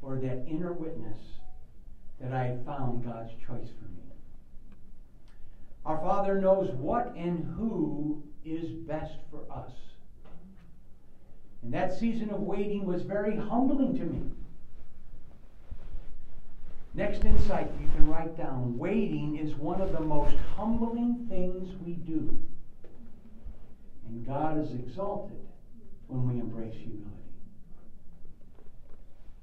or 0.01 0.17
that 0.17 0.45
inner 0.49 0.73
witness 0.73 1.19
that 2.21 2.33
I 2.33 2.45
had 2.45 2.65
found 2.65 3.05
God's 3.05 3.31
choice 3.47 3.69
for 3.79 3.89
me. 3.95 4.03
Our 5.85 5.99
Father 5.99 6.41
knows 6.41 6.71
what 6.73 7.15
and 7.17 7.45
who 7.57 8.23
is 8.45 8.71
best 8.87 9.15
for 9.31 9.41
us. 9.53 9.73
And 11.63 11.73
that 11.73 11.99
season 11.99 12.31
of 12.31 12.41
waiting 12.41 12.85
was 12.85 13.03
very 13.03 13.37
humbling 13.37 13.97
to 13.99 14.05
me. 14.05 14.23
Next 16.95 17.25
insight 17.25 17.71
you 17.81 17.89
can 17.95 18.09
write 18.09 18.37
down 18.37 18.77
waiting 18.77 19.37
is 19.37 19.55
one 19.55 19.81
of 19.81 19.93
the 19.93 20.01
most 20.01 20.37
humbling 20.57 21.27
things 21.29 21.75
we 21.85 21.93
do. 21.93 22.37
And 24.07 24.27
God 24.27 24.63
is 24.63 24.75
exalted 24.75 25.39
when 26.09 26.29
we 26.29 26.41
embrace 26.41 26.75
humility. 26.75 27.09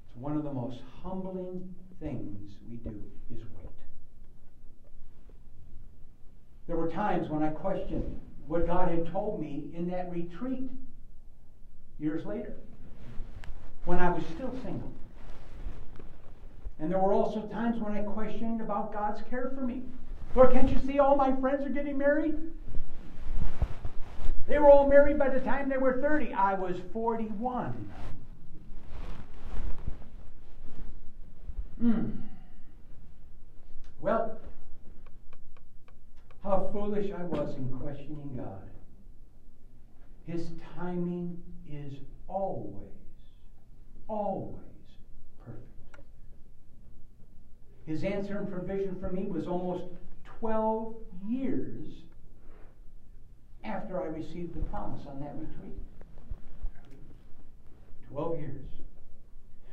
It's 0.05 0.15
one 0.15 0.35
of 0.37 0.43
the 0.43 0.53
most 0.53 0.81
humbling 1.01 1.73
things 1.99 2.51
we 2.69 2.77
do 2.77 3.01
is 3.33 3.41
wait. 3.57 3.69
There 6.67 6.77
were 6.77 6.91
times 6.91 7.29
when 7.29 7.41
I 7.41 7.49
questioned 7.49 8.19
what 8.45 8.67
God 8.67 8.89
had 8.89 9.11
told 9.11 9.41
me 9.41 9.71
in 9.73 9.89
that 9.89 10.11
retreat 10.11 10.69
years 11.99 12.25
later, 12.25 12.53
when 13.85 13.99
I 13.99 14.09
was 14.09 14.23
still 14.35 14.53
single. 14.63 14.91
And 16.79 16.91
there 16.91 16.99
were 16.99 17.13
also 17.13 17.41
times 17.47 17.81
when 17.81 17.93
I 17.93 18.01
questioned 18.03 18.61
about 18.61 18.93
God's 18.93 19.21
care 19.29 19.51
for 19.53 19.61
me. 19.61 19.83
Lord, 20.35 20.53
can't 20.53 20.69
you 20.69 20.79
see 20.85 20.99
all 20.99 21.15
my 21.15 21.35
friends 21.39 21.65
are 21.65 21.69
getting 21.69 21.97
married? 21.97 22.35
They 24.47 24.57
were 24.59 24.69
all 24.69 24.87
married 24.87 25.19
by 25.19 25.29
the 25.29 25.41
time 25.41 25.69
they 25.69 25.77
were 25.77 26.01
30. 26.01 26.33
I 26.33 26.53
was 26.53 26.77
41. 26.93 27.91
Hmm. 31.79 32.09
Well, 34.01 34.39
how 36.43 36.69
foolish 36.71 37.11
I 37.11 37.23
was 37.23 37.55
in 37.55 37.69
questioning 37.79 38.31
God. 38.37 38.63
His 40.25 40.47
timing 40.75 41.41
is 41.71 41.93
always, 42.27 42.91
always 44.07 44.55
perfect. 45.45 46.05
His 47.85 48.03
answer 48.03 48.37
and 48.37 48.51
provision 48.51 48.97
for 48.99 49.11
me 49.11 49.25
was 49.27 49.47
almost 49.47 49.85
12 50.39 50.95
years 51.27 51.87
after 53.63 54.01
I 54.01 54.05
received 54.05 54.55
the 54.55 54.61
promise 54.69 55.05
on 55.07 55.19
that 55.19 55.35
retreat. 55.35 55.77
12 58.11 58.39
years. 58.39 58.65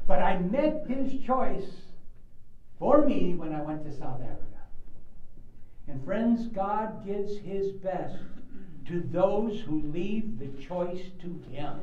But 0.06 0.20
I 0.20 0.38
met 0.38 0.84
his 0.88 1.24
choice 1.24 1.70
for 2.78 3.06
me 3.06 3.34
when 3.34 3.54
I 3.54 3.62
went 3.62 3.84
to 3.84 3.92
South 3.92 4.20
Africa. 4.20 4.42
And 5.88 6.04
friends, 6.04 6.46
God 6.48 7.06
gives 7.06 7.38
his 7.38 7.72
best 7.72 8.16
to 8.88 9.00
those 9.12 9.60
who 9.60 9.82
leave 9.92 10.38
the 10.38 10.48
choice 10.62 11.02
to 11.20 11.40
him. 11.50 11.80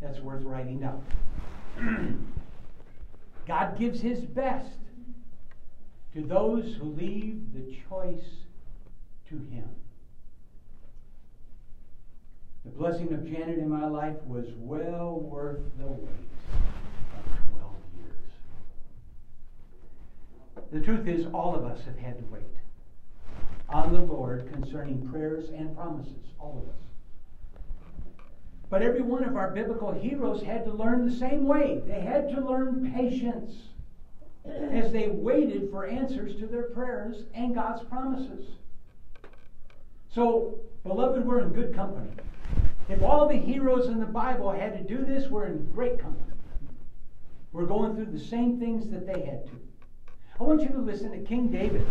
That's 0.00 0.20
worth 0.20 0.42
writing 0.44 0.80
down. 0.80 1.04
God 3.46 3.78
gives 3.78 4.00
his 4.00 4.20
best 4.20 4.76
to 6.14 6.22
those 6.22 6.76
who 6.78 6.92
leave 6.92 7.52
the 7.54 7.76
choice 7.88 8.24
to 9.28 9.36
him. 9.36 9.68
The 12.64 12.70
blessing 12.70 13.12
of 13.12 13.24
Janet 13.26 13.58
in 13.58 13.68
my 13.68 13.86
life 13.88 14.16
was 14.24 14.46
well 14.56 15.18
worth 15.18 15.60
the 15.78 15.86
wait 15.86 16.08
of 17.16 17.24
12 17.58 17.74
years. 17.96 18.30
The 20.70 20.80
truth 20.80 21.08
is, 21.08 21.26
all 21.32 21.56
of 21.56 21.64
us 21.64 21.84
have 21.84 21.98
had 21.98 22.18
to 22.18 22.24
wait 22.32 22.42
on 23.72 23.92
the 23.92 24.00
Lord 24.00 24.50
concerning 24.52 25.08
prayers 25.08 25.48
and 25.50 25.74
promises. 25.74 26.14
All 26.38 26.62
of 26.62 26.68
us. 26.68 26.82
But 28.68 28.82
every 28.82 29.02
one 29.02 29.24
of 29.24 29.36
our 29.36 29.50
biblical 29.50 29.92
heroes 29.92 30.42
had 30.42 30.64
to 30.64 30.72
learn 30.72 31.08
the 31.08 31.14
same 31.14 31.46
way. 31.46 31.82
They 31.86 32.00
had 32.00 32.28
to 32.30 32.40
learn 32.40 32.92
patience 32.94 33.54
as 34.44 34.92
they 34.92 35.08
waited 35.08 35.70
for 35.70 35.86
answers 35.86 36.36
to 36.36 36.46
their 36.46 36.64
prayers 36.64 37.24
and 37.34 37.54
God's 37.54 37.84
promises. 37.84 38.46
So, 40.08 40.58
beloved, 40.84 41.24
we're 41.24 41.40
in 41.40 41.50
good 41.50 41.74
company. 41.74 42.10
If 42.88 43.02
all 43.02 43.28
the 43.28 43.36
heroes 43.36 43.86
in 43.86 44.00
the 44.00 44.06
Bible 44.06 44.50
had 44.50 44.76
to 44.76 44.96
do 44.96 45.04
this, 45.04 45.28
we're 45.28 45.46
in 45.46 45.70
great 45.72 45.98
company. 45.98 46.32
We're 47.52 47.66
going 47.66 47.94
through 47.94 48.06
the 48.06 48.24
same 48.24 48.58
things 48.58 48.90
that 48.90 49.06
they 49.06 49.20
had 49.20 49.44
to. 49.46 49.60
I 50.40 50.44
want 50.44 50.62
you 50.62 50.68
to 50.68 50.78
listen 50.78 51.12
to 51.12 51.18
King 51.18 51.48
David. 51.48 51.86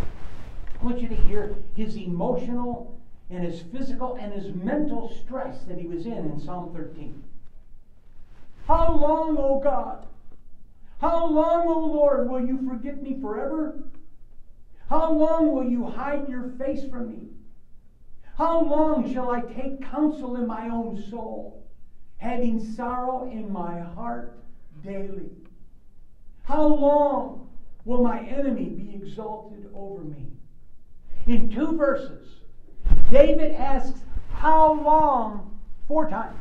Want 0.82 1.00
you 1.00 1.08
to 1.08 1.14
hear 1.14 1.54
his 1.76 1.96
emotional 1.96 3.00
and 3.30 3.44
his 3.44 3.62
physical 3.62 4.16
and 4.16 4.32
his 4.32 4.52
mental 4.52 5.14
stress 5.14 5.62
that 5.64 5.78
he 5.78 5.86
was 5.86 6.06
in 6.06 6.12
in 6.12 6.40
Psalm 6.40 6.74
13. 6.74 7.22
How 8.66 8.92
long, 8.92 9.36
O 9.38 9.60
God? 9.60 10.06
How 10.98 11.24
long, 11.24 11.68
O 11.68 11.86
Lord, 11.86 12.28
will 12.28 12.44
you 12.44 12.68
forget 12.68 13.00
me 13.00 13.20
forever? 13.20 13.84
How 14.88 15.12
long 15.12 15.52
will 15.52 15.64
you 15.64 15.86
hide 15.86 16.28
your 16.28 16.50
face 16.58 16.90
from 16.90 17.08
me? 17.08 17.28
How 18.36 18.60
long 18.60 19.12
shall 19.12 19.30
I 19.30 19.40
take 19.40 19.82
counsel 19.82 20.34
in 20.34 20.48
my 20.48 20.68
own 20.68 21.00
soul, 21.00 21.64
having 22.16 22.58
sorrow 22.58 23.30
in 23.30 23.52
my 23.52 23.78
heart 23.78 24.36
daily? 24.82 25.30
How 26.42 26.66
long 26.66 27.48
will 27.84 28.02
my 28.02 28.20
enemy 28.20 28.68
be 28.70 28.96
exalted 28.96 29.70
over 29.72 30.02
me? 30.02 30.26
In 31.26 31.50
two 31.50 31.76
verses, 31.76 32.28
David 33.10 33.52
asks, 33.52 34.00
How 34.32 34.72
long? 34.72 35.48
four 35.92 36.08
times. 36.08 36.38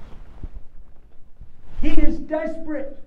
He 1.82 1.90
is 1.90 2.20
desperate. 2.20 2.98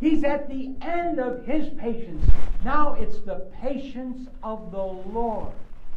He's 0.00 0.24
at 0.24 0.48
the 0.48 0.74
end 0.80 1.18
of 1.18 1.44
his 1.44 1.68
patience. 1.78 2.24
Now 2.64 2.94
it's 2.94 3.18
the 3.20 3.46
patience 3.60 4.28
of 4.42 4.70
the 4.70 4.82
Lord 4.82 5.52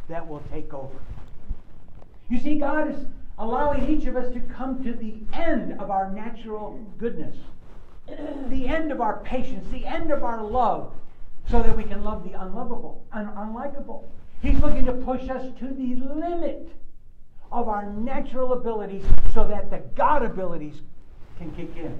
that 0.08 0.28
will 0.28 0.42
take 0.52 0.74
over. 0.74 0.98
You 2.28 2.38
see, 2.38 2.58
God 2.58 2.90
is 2.90 3.06
allowing 3.38 3.88
each 3.88 4.06
of 4.06 4.16
us 4.16 4.30
to 4.34 4.40
come 4.40 4.84
to 4.84 4.92
the 4.92 5.14
end 5.32 5.80
of 5.80 5.90
our 5.90 6.10
natural 6.10 6.78
goodness, 6.98 7.36
the 8.48 8.68
end 8.68 8.92
of 8.92 9.00
our 9.00 9.20
patience, 9.20 9.66
the 9.70 9.86
end 9.86 10.10
of 10.10 10.22
our 10.22 10.42
love, 10.42 10.92
so 11.48 11.62
that 11.62 11.76
we 11.76 11.84
can 11.84 12.04
love 12.04 12.24
the 12.24 12.38
unlovable 12.38 13.06
and 13.12 13.28
unlikable. 13.30 14.04
He's 14.42 14.58
looking 14.58 14.84
to 14.86 14.92
push 14.92 15.28
us 15.30 15.46
to 15.60 15.68
the 15.68 15.94
limit 16.14 16.68
of 17.52 17.68
our 17.68 17.92
natural 17.92 18.54
abilities 18.54 19.04
so 19.32 19.46
that 19.46 19.70
the 19.70 19.78
God 19.96 20.24
abilities 20.24 20.80
can 21.38 21.52
kick 21.54 21.76
in 21.76 21.96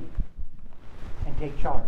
and 1.24 1.38
take 1.38 1.57
charge. 1.61 1.85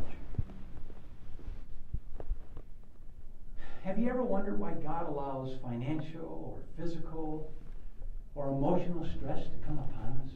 Have 3.84 3.98
you 3.98 4.08
ever 4.08 4.22
wondered 4.22 4.58
why 4.58 4.74
God 4.74 5.08
allows 5.08 5.58
financial 5.62 6.22
or 6.22 6.58
physical 6.82 7.52
or 8.36 8.48
emotional 8.48 9.06
stress 9.16 9.42
to 9.42 9.66
come 9.66 9.78
upon 9.78 10.20
us? 10.24 10.30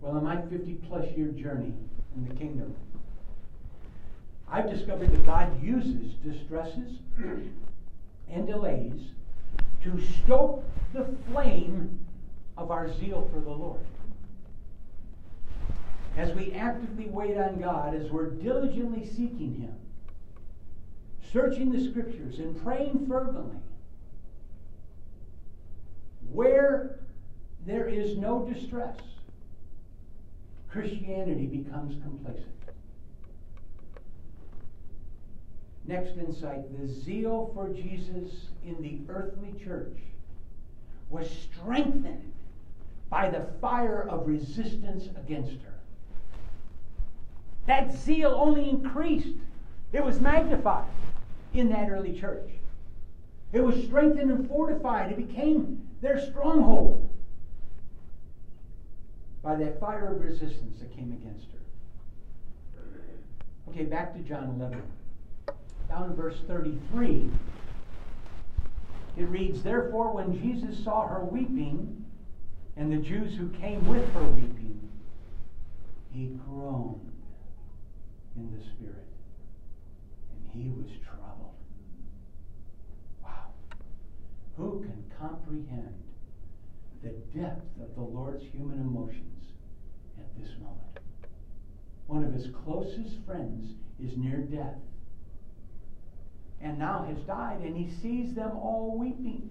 Well, 0.00 0.16
in 0.16 0.24
my 0.24 0.40
50 0.40 0.74
plus 0.88 1.06
year 1.16 1.28
journey 1.28 1.74
in 2.16 2.28
the 2.28 2.34
kingdom, 2.34 2.74
I've 4.50 4.70
discovered 4.70 5.12
that 5.12 5.26
God 5.26 5.62
uses 5.62 6.14
distresses 6.24 6.98
and 8.30 8.46
delays 8.46 9.00
to 9.82 10.00
stoke 10.22 10.64
the 10.92 11.06
flame 11.30 11.98
of 12.56 12.70
our 12.70 12.92
zeal 12.92 13.28
for 13.32 13.40
the 13.40 13.50
Lord. 13.50 13.80
As 16.16 16.32
we 16.32 16.52
actively 16.52 17.06
wait 17.06 17.36
on 17.36 17.60
God, 17.60 17.94
as 17.94 18.10
we're 18.10 18.30
diligently 18.30 19.04
seeking 19.04 19.54
Him, 19.54 19.74
searching 21.32 21.72
the 21.72 21.90
Scriptures, 21.90 22.38
and 22.38 22.62
praying 22.62 23.06
fervently, 23.08 23.58
where 26.30 27.00
there 27.66 27.88
is 27.88 28.16
no 28.16 28.48
distress, 28.48 28.96
Christianity 30.70 31.46
becomes 31.46 32.00
complacent. 32.02 32.46
Next 35.86 36.16
insight 36.16 36.62
the 36.78 36.88
zeal 36.88 37.50
for 37.54 37.68
Jesus 37.68 38.46
in 38.64 38.80
the 38.80 39.00
earthly 39.12 39.52
church 39.62 39.98
was 41.10 41.30
strengthened 41.30 42.32
by 43.10 43.28
the 43.28 43.46
fire 43.60 44.08
of 44.08 44.26
resistance 44.26 45.08
against 45.16 45.62
her. 45.62 45.74
That 47.66 47.94
zeal 47.94 48.34
only 48.34 48.68
increased, 48.68 49.36
it 49.92 50.02
was 50.02 50.20
magnified 50.20 50.88
in 51.52 51.68
that 51.68 51.90
early 51.90 52.18
church. 52.18 52.50
It 53.52 53.62
was 53.62 53.76
strengthened 53.84 54.30
and 54.30 54.48
fortified, 54.48 55.12
it 55.12 55.16
became 55.16 55.86
their 56.00 56.18
stronghold 56.30 57.08
by 59.42 59.54
that 59.56 59.78
fire 59.78 60.14
of 60.14 60.20
resistance 60.20 60.80
that 60.80 60.96
came 60.96 61.12
against 61.12 61.46
her. 61.52 61.58
Okay, 63.68 63.84
back 63.84 64.14
to 64.14 64.20
John 64.20 64.54
11 64.56 64.82
down 65.88 66.10
in 66.10 66.16
verse 66.16 66.36
33, 66.46 67.30
it 69.16 69.28
reads, 69.28 69.62
Therefore, 69.62 70.12
when 70.12 70.40
Jesus 70.40 70.82
saw 70.82 71.06
her 71.06 71.24
weeping, 71.24 72.04
and 72.76 72.92
the 72.92 72.96
Jews 72.96 73.36
who 73.36 73.48
came 73.50 73.86
with 73.86 74.06
her 74.12 74.24
weeping, 74.24 74.80
he 76.12 76.26
groaned 76.48 77.12
in 78.36 78.50
the 78.50 78.64
spirit, 78.64 79.06
and 80.32 80.62
he 80.62 80.70
was 80.70 80.90
troubled. 81.04 81.54
Wow. 83.22 83.52
Who 84.56 84.80
can 84.82 85.04
comprehend 85.18 85.94
the 87.02 87.10
depth 87.38 87.66
of 87.80 87.94
the 87.94 88.02
Lord's 88.02 88.42
human 88.52 88.80
emotions 88.80 89.52
at 90.18 90.26
this 90.40 90.50
moment? 90.58 90.98
One 92.06 92.24
of 92.24 92.32
his 92.32 92.48
closest 92.64 93.14
friends 93.24 93.74
is 94.00 94.16
near 94.16 94.38
death 94.38 94.74
and 96.64 96.78
now 96.78 97.04
has 97.06 97.18
died, 97.24 97.60
and 97.60 97.76
he 97.76 97.90
sees 98.00 98.34
them 98.34 98.50
all 98.52 98.96
weeping. 98.98 99.50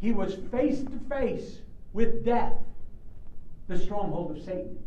He 0.00 0.12
was 0.12 0.34
face 0.50 0.80
to 0.80 1.00
face 1.08 1.58
with 1.92 2.24
death, 2.24 2.54
the 3.68 3.78
stronghold 3.78 4.36
of 4.36 4.44
Satan. 4.44 4.78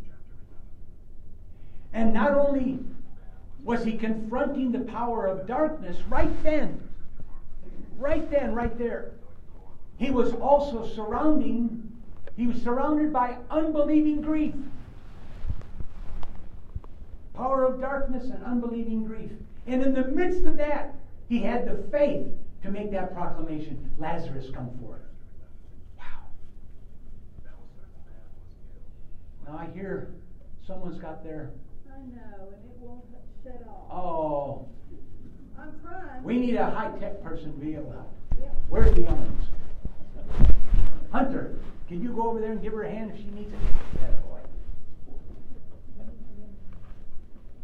And 1.93 2.13
not 2.13 2.33
only 2.33 2.79
was 3.63 3.85
he 3.85 3.97
confronting 3.97 4.73
the 4.73 4.79
power 4.79 5.25
of 5.25 5.47
darkness 5.47 6.01
right 6.09 6.43
then, 6.43 6.81
right 7.97 8.29
then, 8.29 8.53
right 8.53 8.77
there, 8.77 9.11
he 9.97 10.11
was 10.11 10.33
also 10.33 10.85
surrounding, 10.85 11.93
he 12.35 12.47
was 12.47 12.61
surrounded 12.61 13.13
by 13.13 13.37
unbelieving 13.49 14.21
grief 14.21 14.53
power 17.35 17.65
of 17.65 17.79
darkness 17.79 18.25
and 18.25 18.43
unbelieving 18.43 19.05
grief. 19.05 19.31
And 19.65 19.81
in 19.81 19.93
the 19.93 20.05
midst 20.05 20.45
of 20.45 20.57
that, 20.57 20.95
he 21.29 21.39
had 21.39 21.65
the 21.65 21.83
faith 21.91 22.27
to 22.63 22.71
make 22.71 22.91
that 22.91 23.13
proclamation 23.13 23.91
Lazarus, 23.97 24.47
come 24.53 24.69
forth. 24.79 25.01
Wow. 25.97 26.05
Now 29.47 29.57
I 29.57 29.67
hear 29.73 30.11
someone's 30.65 30.99
got 30.99 31.23
their. 31.23 31.51
I 31.89 31.99
know, 31.99 32.47
and 32.47 32.71
it 32.71 32.77
won't 32.79 33.03
shut 33.43 33.65
off. 33.67 33.91
Oh. 33.91 34.67
I'm 35.59 35.79
trying. 35.81 36.23
We 36.23 36.37
need 36.37 36.55
a 36.55 36.69
high 36.69 36.91
tech 36.99 37.23
person 37.23 37.53
to 37.53 37.59
be 37.59 37.73
help. 37.73 37.93
Yep. 38.39 38.55
Where's 38.69 38.95
the 38.95 39.01
youngins? 39.01 39.45
Hunter, 41.11 41.55
can 41.87 42.01
you 42.01 42.09
go 42.09 42.29
over 42.29 42.39
there 42.39 42.51
and 42.51 42.61
give 42.61 42.73
her 42.73 42.83
a 42.83 42.89
hand 42.89 43.11
if 43.11 43.17
she 43.17 43.25
needs 43.25 43.53
it? 43.53 43.59
Yeah, 44.01 44.07
boy. 44.25 44.39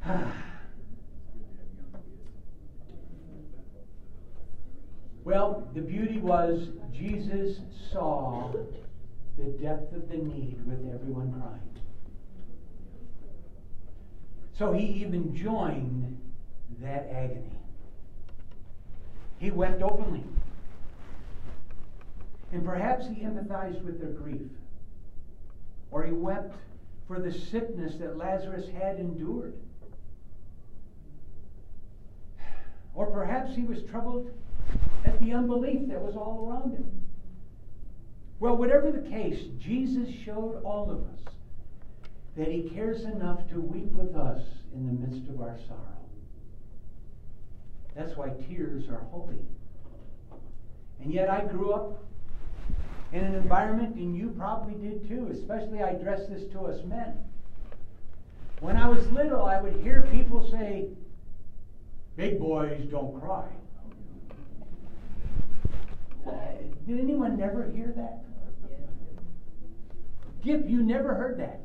well, 5.23 5.67
the 5.73 5.81
beauty 5.81 6.19
was 6.19 6.69
Jesus 6.93 7.59
saw 7.91 8.51
the 9.37 9.45
depth 9.45 9.93
of 9.95 10.09
the 10.09 10.17
need 10.17 10.57
with 10.65 10.79
everyone 10.93 11.31
crying. 11.33 11.61
So 14.57 14.73
he 14.73 14.85
even 14.85 15.33
joined 15.33 16.19
that 16.81 17.09
agony. 17.09 17.55
He 19.39 19.51
wept 19.51 19.81
openly. 19.81 20.23
And 22.51 22.65
perhaps 22.65 23.07
he 23.07 23.21
empathized 23.21 23.81
with 23.83 24.01
their 24.01 24.09
grief. 24.09 24.49
Or 25.91 26.03
he 26.03 26.11
wept 26.11 26.55
for 27.07 27.19
the 27.19 27.31
sickness 27.31 27.95
that 27.99 28.17
Lazarus 28.17 28.65
had 28.81 28.99
endured. 28.99 29.53
Or 32.99 33.05
perhaps 33.05 33.55
he 33.55 33.63
was 33.63 33.81
troubled 33.83 34.29
at 35.05 35.17
the 35.21 35.31
unbelief 35.31 35.87
that 35.87 36.01
was 36.01 36.17
all 36.17 36.49
around 36.49 36.73
him. 36.73 37.01
Well, 38.41 38.57
whatever 38.57 38.91
the 38.91 39.09
case, 39.09 39.39
Jesus 39.57 40.09
showed 40.25 40.61
all 40.65 40.91
of 40.91 40.97
us 40.97 41.33
that 42.35 42.49
he 42.49 42.69
cares 42.69 43.05
enough 43.05 43.47
to 43.51 43.61
weep 43.61 43.89
with 43.93 44.17
us 44.17 44.41
in 44.75 44.85
the 44.85 44.91
midst 44.91 45.29
of 45.29 45.39
our 45.39 45.55
sorrow. 45.65 46.09
That's 47.95 48.17
why 48.17 48.31
tears 48.49 48.89
are 48.89 49.05
holy. 49.11 49.39
And 51.01 51.13
yet 51.13 51.29
I 51.29 51.45
grew 51.45 51.71
up 51.71 52.03
in 53.13 53.23
an 53.23 53.33
environment, 53.33 53.95
and 53.95 54.13
you 54.13 54.35
probably 54.37 54.73
did 54.73 55.07
too, 55.07 55.29
especially 55.31 55.81
I 55.81 55.91
address 55.91 56.27
this 56.27 56.51
to 56.51 56.65
us 56.65 56.83
men. 56.83 57.13
When 58.59 58.75
I 58.75 58.89
was 58.89 59.09
little, 59.13 59.45
I 59.45 59.61
would 59.61 59.77
hear 59.77 60.05
people 60.11 60.45
say, 60.51 60.89
Big 62.19 62.37
boys 62.37 62.85
don't 62.91 63.17
cry. 63.21 63.47
Uh, 66.27 66.31
did 66.85 66.99
anyone 66.99 67.37
never 67.37 67.71
hear 67.73 67.93
that? 67.95 68.25
Gip, 70.43 70.69
you 70.69 70.83
never 70.83 71.15
heard 71.15 71.39
that. 71.39 71.61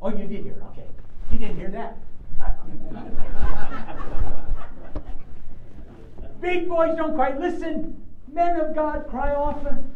Oh, 0.00 0.08
you 0.08 0.26
did 0.26 0.44
hear. 0.44 0.56
Okay. 0.70 0.86
He 1.30 1.36
didn't 1.36 1.58
hear 1.58 1.68
that. 1.68 1.98
Big 6.40 6.66
boys 6.66 6.96
don't 6.96 7.14
cry. 7.14 7.36
Listen, 7.36 8.02
men 8.32 8.58
of 8.58 8.74
God 8.74 9.06
cry 9.10 9.34
often. 9.34 9.94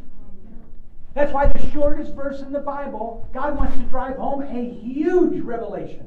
That's 1.15 1.33
why 1.33 1.47
the 1.47 1.71
shortest 1.71 2.13
verse 2.13 2.43
in 2.43 2.53
the 2.53 2.61
Bible, 2.61 3.27
God 3.33 3.57
wants 3.57 3.75
to 3.79 3.85
drive 3.85 4.17
home 4.17 4.43
a 4.43 4.71
huge 4.71 5.41
revelation. 5.41 6.07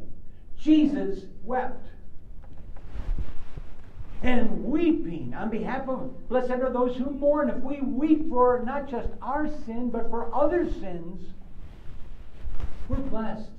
Jesus 0.55 1.25
wept. 1.43 1.88
And 4.21 4.65
weeping 4.65 5.34
on 5.34 5.49
behalf 5.49 5.88
of, 5.88 6.27
blessed 6.27 6.51
are 6.51 6.71
those 6.71 6.97
who 6.97 7.10
mourn. 7.12 7.49
If 7.49 7.63
we 7.63 7.79
weep 7.82 8.29
for 8.29 8.62
not 8.65 8.89
just 8.89 9.10
our 9.21 9.47
sin, 9.65 9.89
but 9.89 10.10
for 10.10 10.34
other 10.36 10.69
sins, 10.69 11.21
we're 12.89 12.97
blessed. 12.97 13.49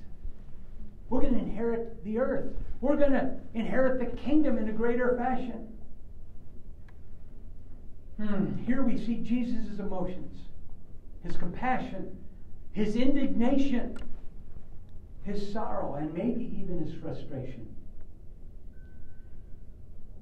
We're 1.08 1.22
going 1.22 1.34
to 1.34 1.40
inherit 1.40 2.04
the 2.04 2.18
earth. 2.18 2.52
We're 2.80 2.96
going 2.96 3.12
to 3.12 3.36
inherit 3.54 4.00
the 4.00 4.16
kingdom 4.16 4.58
in 4.58 4.68
a 4.68 4.72
greater 4.72 5.16
fashion. 5.16 5.68
Hmm. 8.18 8.62
Here 8.64 8.82
we 8.82 8.98
see 8.98 9.16
Jesus' 9.16 9.78
emotions, 9.78 10.42
his 11.24 11.36
compassion, 11.38 12.18
his 12.72 12.96
indignation, 12.96 13.96
his 15.22 15.52
sorrow, 15.52 15.94
and 15.94 16.12
maybe 16.12 16.54
even 16.60 16.84
his 16.84 16.94
frustration. 17.00 17.66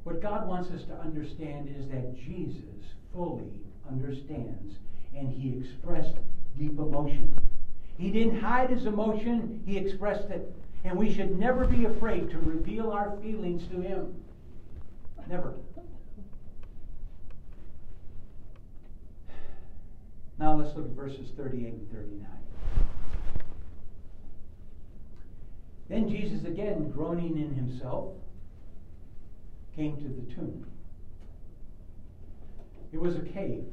What 0.08 0.22
God 0.22 0.48
wants 0.48 0.70
us 0.70 0.84
to 0.84 0.94
understand 0.94 1.68
is 1.78 1.86
that 1.90 2.16
Jesus 2.16 2.64
fully 3.12 3.60
understands 3.86 4.76
and 5.14 5.30
he 5.30 5.58
expressed 5.58 6.16
deep 6.58 6.78
emotion. 6.78 7.38
He 7.98 8.10
didn't 8.10 8.40
hide 8.40 8.70
his 8.70 8.86
emotion, 8.86 9.62
he 9.66 9.76
expressed 9.76 10.30
it. 10.30 10.50
And 10.82 10.96
we 10.96 11.14
should 11.14 11.38
never 11.38 11.66
be 11.66 11.84
afraid 11.84 12.30
to 12.30 12.38
reveal 12.38 12.90
our 12.90 13.18
feelings 13.20 13.68
to 13.70 13.82
him. 13.82 14.14
Never. 15.28 15.52
Now 20.38 20.56
let's 20.56 20.74
look 20.74 20.86
at 20.86 20.92
verses 20.92 21.28
38 21.36 21.66
and 21.66 21.92
39. 21.92 22.26
Then 25.90 26.08
Jesus, 26.08 26.46
again 26.46 26.90
groaning 26.92 27.36
in 27.36 27.54
himself, 27.54 28.14
came 29.78 29.96
to 29.96 30.08
the 30.08 30.34
tomb. 30.34 30.66
It 32.92 33.00
was 33.00 33.14
a 33.14 33.20
cave, 33.20 33.64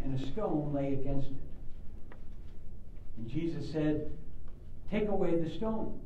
and 0.00 0.20
a 0.20 0.26
stone 0.28 0.72
lay 0.72 0.92
against 0.92 1.30
it. 1.30 2.16
And 3.16 3.28
Jesus 3.28 3.72
said, 3.72 4.12
Take 4.92 5.08
away 5.08 5.36
the 5.36 5.50
stone. 5.50 5.98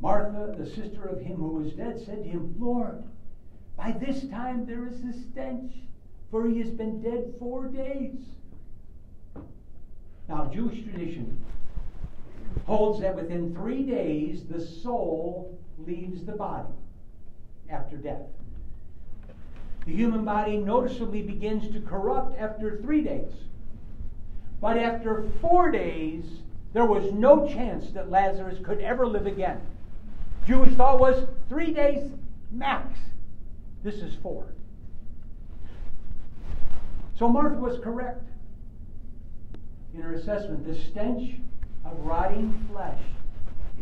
Martha, 0.00 0.54
the 0.56 0.70
sister 0.70 1.06
of 1.06 1.20
him 1.20 1.38
who 1.38 1.54
was 1.54 1.72
dead, 1.72 2.00
said 2.06 2.22
to 2.22 2.30
him, 2.30 2.54
Lord, 2.56 3.02
by 3.76 3.90
this 3.90 4.28
time 4.28 4.64
there 4.64 4.86
is 4.86 5.00
a 5.00 5.18
stench, 5.18 5.72
for 6.30 6.46
he 6.46 6.60
has 6.60 6.70
been 6.70 7.02
dead 7.02 7.34
four 7.40 7.64
days. 7.64 8.20
Now, 10.28 10.48
Jewish 10.54 10.84
tradition 10.84 11.44
holds 12.64 13.00
that 13.00 13.16
within 13.16 13.52
three 13.56 13.82
days 13.82 14.44
the 14.44 14.64
soul 14.64 15.58
leaves 15.86 16.24
the 16.24 16.32
body 16.32 16.68
after 17.70 17.96
death. 17.96 18.22
The 19.86 19.92
human 19.92 20.24
body 20.24 20.58
noticeably 20.58 21.22
begins 21.22 21.72
to 21.72 21.80
corrupt 21.80 22.38
after 22.38 22.76
three 22.82 23.02
days. 23.02 23.32
But 24.60 24.76
after 24.76 25.30
four 25.40 25.70
days, 25.70 26.24
there 26.72 26.84
was 26.84 27.12
no 27.12 27.48
chance 27.48 27.90
that 27.92 28.10
Lazarus 28.10 28.58
could 28.64 28.80
ever 28.80 29.06
live 29.06 29.26
again. 29.26 29.60
Jewish 30.46 30.74
thought 30.74 30.98
was 30.98 31.26
three 31.48 31.72
days 31.72 32.10
max. 32.50 32.98
This 33.82 33.96
is 33.96 34.14
four. 34.22 34.46
So 37.18 37.28
Martha 37.28 37.58
was 37.58 37.78
correct 37.80 38.24
in 39.94 40.02
her 40.02 40.14
assessment. 40.14 40.66
The 40.66 40.74
stench 40.74 41.40
of 41.84 41.98
rotting 42.00 42.66
flesh 42.70 43.00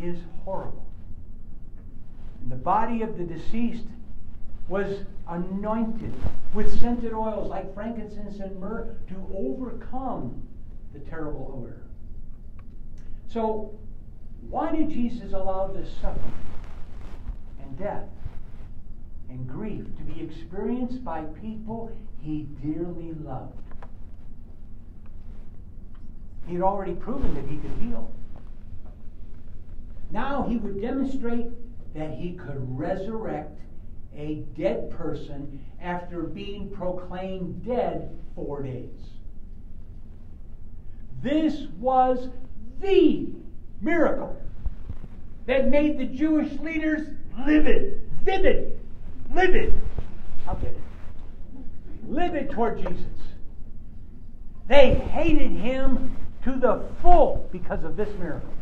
is 0.01 0.17
horrible. 0.43 0.86
And 2.47 2.51
the 2.53 2.63
body 2.63 3.01
of 3.01 3.17
the 3.17 3.25
deceased 3.25 3.87
was 4.69 5.03
anointed 5.27 6.13
with 6.53 6.79
scented 6.79 7.11
oils 7.11 7.49
like 7.49 7.73
frankincense 7.73 8.39
and 8.39 8.57
myrrh 8.57 8.95
to 9.09 9.15
overcome 9.35 10.41
the 10.93 10.99
terrible 10.99 11.61
odor. 11.61 11.81
So, 13.27 13.77
why 14.49 14.73
did 14.73 14.91
Jesus 14.91 15.33
allow 15.33 15.67
this 15.67 15.89
suffering 16.01 16.31
and 17.61 17.77
death 17.77 18.07
and 19.29 19.45
grief 19.45 19.83
to 19.97 20.03
be 20.03 20.21
experienced 20.21 21.03
by 21.03 21.23
people 21.41 21.91
he 22.21 22.43
dearly 22.63 23.11
loved? 23.25 23.59
He 26.45 26.53
had 26.53 26.63
already 26.63 26.93
proven 26.93 27.33
that 27.33 27.45
he 27.45 27.57
could 27.57 27.77
heal. 27.81 28.09
Now 30.11 30.43
he 30.43 30.55
would 30.55 30.81
demonstrate 30.81 31.47
that 31.97 32.11
he 32.11 32.33
could 32.33 32.77
resurrect 32.77 33.59
a 34.15 34.43
dead 34.55 34.91
person 34.91 35.59
after 35.81 36.23
being 36.23 36.69
proclaimed 36.69 37.65
dead 37.65 38.15
four 38.35 38.61
days. 38.61 38.91
This 41.23 41.67
was 41.79 42.29
the 42.79 43.27
miracle 43.81 44.39
that 45.47 45.69
made 45.69 45.97
the 45.97 46.05
Jewish 46.05 46.51
leaders 46.59 47.07
livid, 47.45 48.01
vivid, 48.23 48.79
livid. 49.33 49.73
I'll 50.47 50.55
get 50.55 50.71
it. 50.71 50.81
Livid 52.07 52.51
toward 52.51 52.77
Jesus. 52.77 53.03
They 54.67 54.95
hated 54.95 55.51
him 55.51 56.15
to 56.43 56.53
the 56.59 56.83
full 57.01 57.49
because 57.51 57.83
of 57.83 57.97
this 57.97 58.09
miracle. 58.19 58.53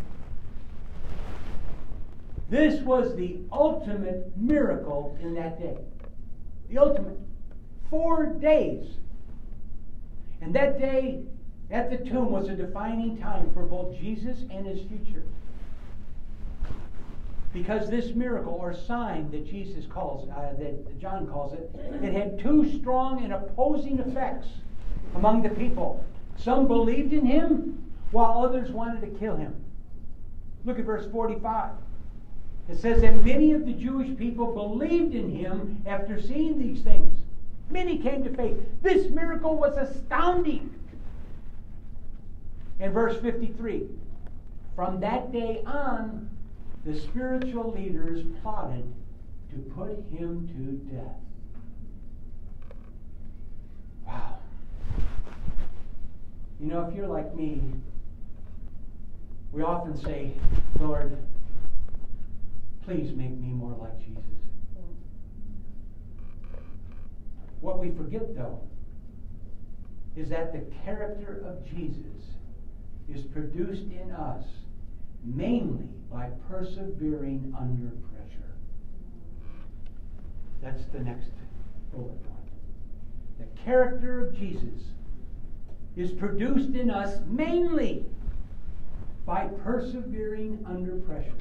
This 2.50 2.82
was 2.82 3.16
the 3.16 3.40
ultimate 3.52 4.32
miracle 4.38 5.18
in 5.22 5.34
that 5.36 5.60
day. 5.60 5.78
The 6.70 6.78
ultimate. 6.78 7.18
Four 7.90 8.28
days. 8.28 8.98
And 10.42 10.54
that 10.54 10.80
day 10.80 11.24
at 11.72 11.90
the 11.90 11.98
tomb 11.98 12.30
was 12.30 12.50
a 12.50 12.56
defining 12.56 13.18
time 13.18 13.52
for 13.54 13.64
both 13.64 13.98
Jesus 14.00 14.44
and 14.52 14.66
his 14.66 14.80
future. 14.88 15.24
Because 17.54 17.90
this 17.90 18.14
miracle 18.14 18.54
or 18.54 18.74
sign 18.74 19.32
that 19.32 19.46
Jesus 19.48 19.86
calls, 19.86 20.30
uh, 20.30 20.54
that 20.60 21.00
John 21.00 21.26
calls 21.26 21.54
it, 21.54 21.72
it 22.04 22.14
had 22.14 22.38
two 22.38 22.78
strong 22.78 23.24
and 23.24 23.34
opposing 23.34 24.00
effects 24.00 24.48
among 25.16 25.42
the 25.42 25.50
people. 25.50 26.04
Some 26.38 26.68
believed 26.68 27.14
in 27.14 27.26
him, 27.26 27.82
while 28.12 28.44
others 28.44 28.72
wanted 28.72 29.02
to 29.02 29.20
kill 29.20 29.38
him. 29.38 29.56
Look 30.66 30.80
at 30.80 30.86
verse 30.86 31.10
45. 31.12 31.72
It 32.68 32.80
says 32.80 33.02
that 33.02 33.24
many 33.24 33.52
of 33.52 33.66
the 33.66 33.74
Jewish 33.74 34.18
people 34.18 34.54
believed 34.54 35.14
in 35.14 35.30
him 35.30 35.84
after 35.86 36.20
seeing 36.22 36.58
these 36.58 36.82
things. 36.82 37.20
Many 37.70 38.00
came 38.00 38.24
to 38.24 38.34
faith. 38.36 38.58
This 38.82 39.10
miracle 39.12 39.58
was 39.58 39.78
astounding. 39.78 40.74
In 42.80 42.92
verse 42.92 43.22
53, 43.22 43.88
from 44.76 45.00
that 45.00 45.32
day 45.32 45.62
on, 45.66 46.30
the 46.86 47.00
spiritual 47.00 47.72
leaders 47.72 48.26
plotted 48.42 48.92
to 49.52 49.58
put 49.76 50.04
him 50.12 50.48
to 50.48 50.96
death. 50.96 51.16
Wow. 54.06 54.38
You 56.60 56.68
know, 56.68 56.88
if 56.88 56.96
you're 56.96 57.08
like 57.08 57.34
me, 57.36 57.62
we 59.52 59.62
often 59.62 59.98
say, 59.98 60.34
Lord, 60.80 61.18
please 62.86 63.12
make 63.16 63.32
me 63.32 63.48
more 63.48 63.76
like 63.80 63.98
Jesus. 64.00 64.24
What 67.62 67.80
we 67.80 67.90
forget, 67.92 68.36
though, 68.36 68.62
is 70.16 70.30
that 70.30 70.54
the 70.54 70.64
character 70.84 71.44
of 71.46 71.68
Jesus 71.68 72.06
is 73.10 73.24
produced 73.26 73.92
in 73.92 74.12
us 74.12 74.46
mainly 75.24 75.90
by 76.12 76.30
persevering 76.48 77.56
under 77.60 77.92
pressure. 78.14 78.54
That's 80.62 80.86
the 80.94 81.00
next 81.00 81.30
bullet 81.92 82.24
point. 82.24 82.50
The 83.40 83.62
character 83.64 84.28
of 84.28 84.38
Jesus 84.38 84.84
is 85.98 86.12
produced 86.12 86.76
in 86.76 86.92
us 86.92 87.20
mainly 87.28 88.06
by 89.26 89.48
persevering 89.64 90.64
under 90.70 90.98
pressure. 90.98 91.32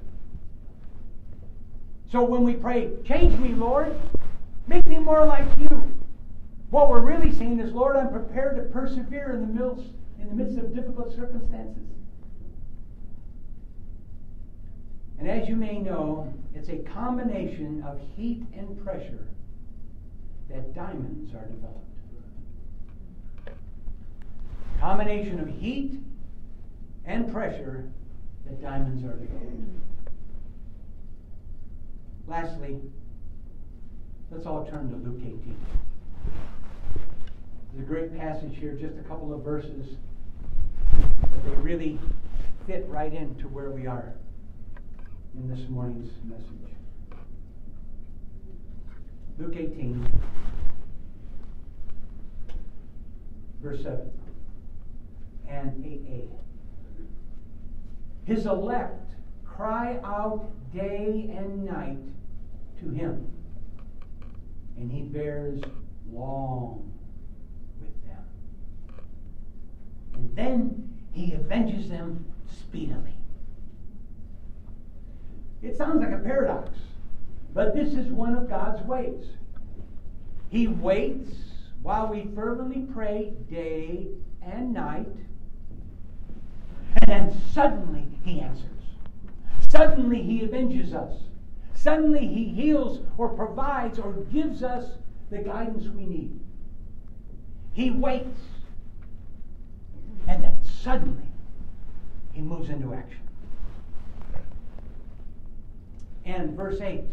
So 2.14 2.22
when 2.22 2.44
we 2.44 2.52
pray, 2.54 2.92
change 3.04 3.36
me, 3.40 3.48
Lord, 3.54 3.92
make 4.68 4.86
me 4.86 4.98
more 4.98 5.26
like 5.26 5.48
you, 5.58 5.82
what 6.70 6.88
we're 6.88 7.00
really 7.00 7.32
saying 7.32 7.58
is, 7.58 7.72
Lord, 7.72 7.96
I'm 7.96 8.12
prepared 8.12 8.54
to 8.54 8.62
persevere 8.62 9.32
in 9.32 9.40
the 9.40 9.48
midst, 9.48 9.90
in 10.20 10.28
the 10.28 10.34
midst 10.36 10.56
of 10.56 10.72
difficult 10.72 11.12
circumstances. 11.12 11.82
And 15.18 15.28
as 15.28 15.48
you 15.48 15.56
may 15.56 15.80
know, 15.80 16.32
it's 16.54 16.68
a 16.68 16.76
combination 16.76 17.82
of 17.82 18.00
heat 18.14 18.44
and 18.56 18.80
pressure 18.84 19.26
that 20.50 20.72
diamonds 20.72 21.34
are 21.34 21.46
developed. 21.46 21.80
Combination 24.78 25.40
of 25.40 25.48
heat 25.48 25.98
and 27.06 27.32
pressure 27.32 27.88
that 28.46 28.62
diamonds 28.62 29.02
are 29.02 29.16
developed. 29.16 29.80
Lastly, 32.26 32.80
let's 34.30 34.46
all 34.46 34.64
turn 34.64 34.88
to 34.90 34.96
Luke 34.96 35.20
18. 35.20 35.56
There's 37.72 37.84
a 37.84 37.86
great 37.86 38.16
passage 38.18 38.56
here, 38.56 38.72
just 38.72 38.96
a 38.98 39.02
couple 39.02 39.34
of 39.34 39.42
verses, 39.42 39.96
but 41.20 41.44
they 41.44 41.50
really 41.60 41.98
fit 42.66 42.86
right 42.88 43.12
into 43.12 43.46
where 43.48 43.70
we 43.70 43.86
are 43.86 44.14
in 45.34 45.48
this 45.54 45.68
morning's 45.68 46.10
message. 46.24 46.48
Luke 49.38 49.56
18, 49.56 50.06
verse 53.62 53.82
7 53.82 54.10
and 55.48 55.72
8a. 55.84 56.28
His 58.24 58.46
elect 58.46 59.12
cry 59.44 59.98
out 60.04 60.48
day 60.72 61.34
and 61.36 61.64
night 61.64 61.98
to 62.84 62.90
him, 62.90 63.26
and 64.76 64.90
he 64.90 65.02
bears 65.02 65.60
long 66.12 66.92
with 67.80 68.04
them. 68.04 68.24
And 70.14 70.36
then 70.36 70.96
he 71.12 71.34
avenges 71.34 71.88
them 71.88 72.24
speedily. 72.46 73.14
It 75.62 75.76
sounds 75.76 76.00
like 76.00 76.12
a 76.12 76.18
paradox, 76.18 76.70
but 77.54 77.74
this 77.74 77.94
is 77.94 78.08
one 78.08 78.34
of 78.36 78.48
God's 78.48 78.82
ways. 78.86 79.24
He 80.50 80.66
waits 80.66 81.34
while 81.82 82.08
we 82.08 82.28
fervently 82.34 82.86
pray 82.92 83.32
day 83.50 84.08
and 84.42 84.74
night, 84.74 85.08
and 86.96 87.06
then 87.06 87.40
suddenly 87.52 88.06
he 88.24 88.40
answers. 88.40 88.68
Suddenly 89.68 90.22
he 90.22 90.44
avenges 90.44 90.92
us. 90.92 91.12
Suddenly 91.84 92.26
he 92.26 92.44
heals 92.46 93.00
or 93.18 93.28
provides 93.28 93.98
or 93.98 94.14
gives 94.32 94.62
us 94.62 94.92
the 95.30 95.36
guidance 95.36 95.86
we 95.88 96.06
need. 96.06 96.40
He 97.74 97.90
waits. 97.90 98.40
And 100.26 100.42
then 100.42 100.56
suddenly 100.64 101.28
he 102.32 102.40
moves 102.40 102.70
into 102.70 102.94
action. 102.94 103.20
And 106.24 106.56
verse 106.56 106.80
8, 106.80 107.04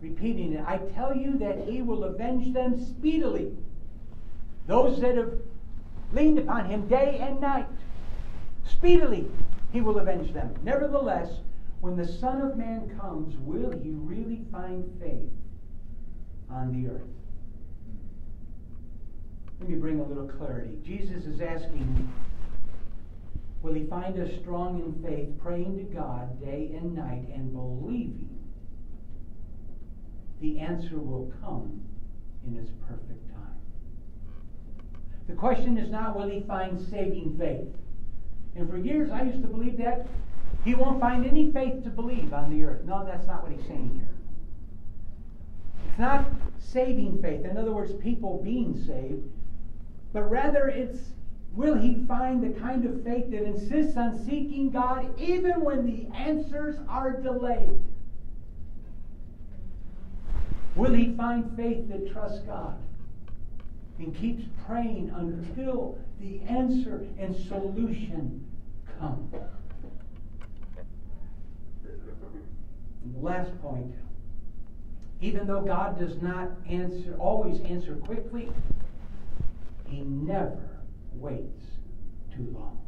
repeating 0.00 0.54
it 0.54 0.64
I 0.66 0.78
tell 0.78 1.16
you 1.16 1.38
that 1.38 1.68
he 1.68 1.80
will 1.80 2.02
avenge 2.02 2.52
them 2.52 2.84
speedily. 2.84 3.56
Those 4.66 5.00
that 5.00 5.16
have 5.16 5.32
leaned 6.12 6.40
upon 6.40 6.68
him 6.68 6.88
day 6.88 7.18
and 7.20 7.40
night, 7.40 7.68
speedily 8.64 9.30
he 9.72 9.80
will 9.80 10.00
avenge 10.00 10.32
them. 10.32 10.56
Nevertheless, 10.64 11.28
when 11.86 11.96
the 11.96 12.18
Son 12.18 12.42
of 12.42 12.56
Man 12.56 12.98
comes, 13.00 13.36
will 13.38 13.70
he 13.70 13.90
really 13.90 14.40
find 14.50 14.84
faith 15.00 15.30
on 16.50 16.72
the 16.72 16.90
earth? 16.90 17.08
Let 19.60 19.70
me 19.70 19.76
bring 19.76 20.00
a 20.00 20.02
little 20.02 20.26
clarity. 20.26 20.72
Jesus 20.84 21.26
is 21.26 21.40
asking, 21.40 22.12
will 23.62 23.74
he 23.74 23.84
find 23.84 24.18
us 24.18 24.28
strong 24.42 24.80
in 24.80 25.00
faith, 25.08 25.28
praying 25.40 25.78
to 25.78 25.84
God 25.94 26.40
day 26.40 26.72
and 26.76 26.92
night 26.92 27.28
and 27.32 27.52
believing 27.52 28.36
the 30.40 30.58
answer 30.58 30.98
will 30.98 31.32
come 31.40 31.82
in 32.48 32.56
its 32.56 32.70
perfect 32.88 33.30
time? 33.32 33.60
The 35.28 35.34
question 35.34 35.78
is 35.78 35.88
not, 35.88 36.18
will 36.18 36.28
he 36.28 36.42
find 36.48 36.80
saving 36.90 37.36
faith? 37.38 37.72
And 38.56 38.68
for 38.68 38.76
years 38.76 39.08
I 39.12 39.22
used 39.22 39.42
to 39.42 39.48
believe 39.48 39.78
that 39.78 40.08
he 40.66 40.74
won't 40.74 41.00
find 41.00 41.24
any 41.24 41.52
faith 41.52 41.84
to 41.84 41.90
believe 41.90 42.32
on 42.32 42.50
the 42.50 42.64
earth. 42.64 42.84
No, 42.84 43.06
that's 43.06 43.24
not 43.24 43.44
what 43.44 43.52
he's 43.52 43.64
saying 43.68 43.92
here. 43.94 44.08
It's 45.88 45.98
not 46.00 46.26
saving 46.58 47.22
faith, 47.22 47.44
in 47.44 47.56
other 47.56 47.70
words, 47.70 47.92
people 48.02 48.42
being 48.42 48.76
saved, 48.84 49.22
but 50.12 50.28
rather 50.28 50.66
it's 50.66 50.98
will 51.54 51.76
he 51.76 52.04
find 52.08 52.42
the 52.42 52.58
kind 52.60 52.84
of 52.84 53.04
faith 53.04 53.30
that 53.30 53.44
insists 53.44 53.96
on 53.96 54.18
seeking 54.26 54.70
God 54.70 55.08
even 55.20 55.60
when 55.60 55.86
the 55.86 56.14
answers 56.16 56.80
are 56.88 57.12
delayed? 57.12 57.80
Will 60.74 60.92
he 60.92 61.14
find 61.16 61.56
faith 61.56 61.88
that 61.90 62.12
trusts 62.12 62.40
God 62.40 62.76
and 64.00 64.14
keeps 64.16 64.42
praying 64.66 65.12
until 65.16 65.96
the 66.20 66.40
answer 66.42 67.06
and 67.20 67.34
solution 67.36 68.44
come? 68.98 69.30
And 71.82 72.95
the 72.95 72.95
last 73.16 73.50
point 73.62 73.94
even 75.20 75.46
though 75.46 75.62
God 75.62 75.98
does 75.98 76.20
not 76.20 76.50
answer, 76.68 77.16
always 77.18 77.60
answer 77.62 77.96
quickly, 77.96 78.50
He 79.88 80.00
never 80.00 80.80
waits 81.14 81.64
too 82.34 82.46
long. 82.52 82.78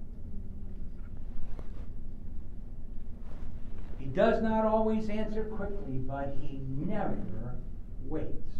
He 3.98 4.06
does 4.06 4.42
not 4.42 4.66
always 4.66 5.08
answer 5.08 5.44
quickly, 5.44 5.98
but 5.98 6.36
He 6.40 6.60
never 6.66 7.56
waits 8.04 8.56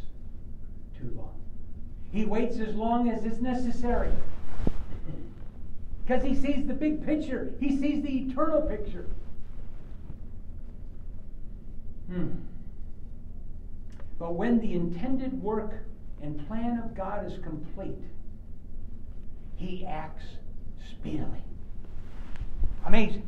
too 0.99 1.12
long. 1.14 1.38
He 2.11 2.25
waits 2.25 2.59
as 2.59 2.75
long 2.75 3.11
as 3.11 3.25
is 3.25 3.40
necessary. 3.40 4.12
Because 6.07 6.25
He 6.25 6.35
sees 6.35 6.66
the 6.66 6.73
big 6.73 7.05
picture, 7.05 7.53
He 7.61 7.77
sees 7.77 8.03
the 8.03 8.21
eternal 8.21 8.62
picture. 8.62 9.05
Hmm. 12.11 12.29
But 14.18 14.35
when 14.35 14.61
the 14.61 14.73
intended 14.73 15.40
work 15.42 15.85
and 16.23 16.47
plan 16.49 16.81
of 16.83 16.97
God 16.97 17.31
is 17.31 17.38
complete, 17.42 18.03
He 19.57 19.87
acts 19.87 20.25
speedily. 20.90 21.42
Amazing. 22.87 23.27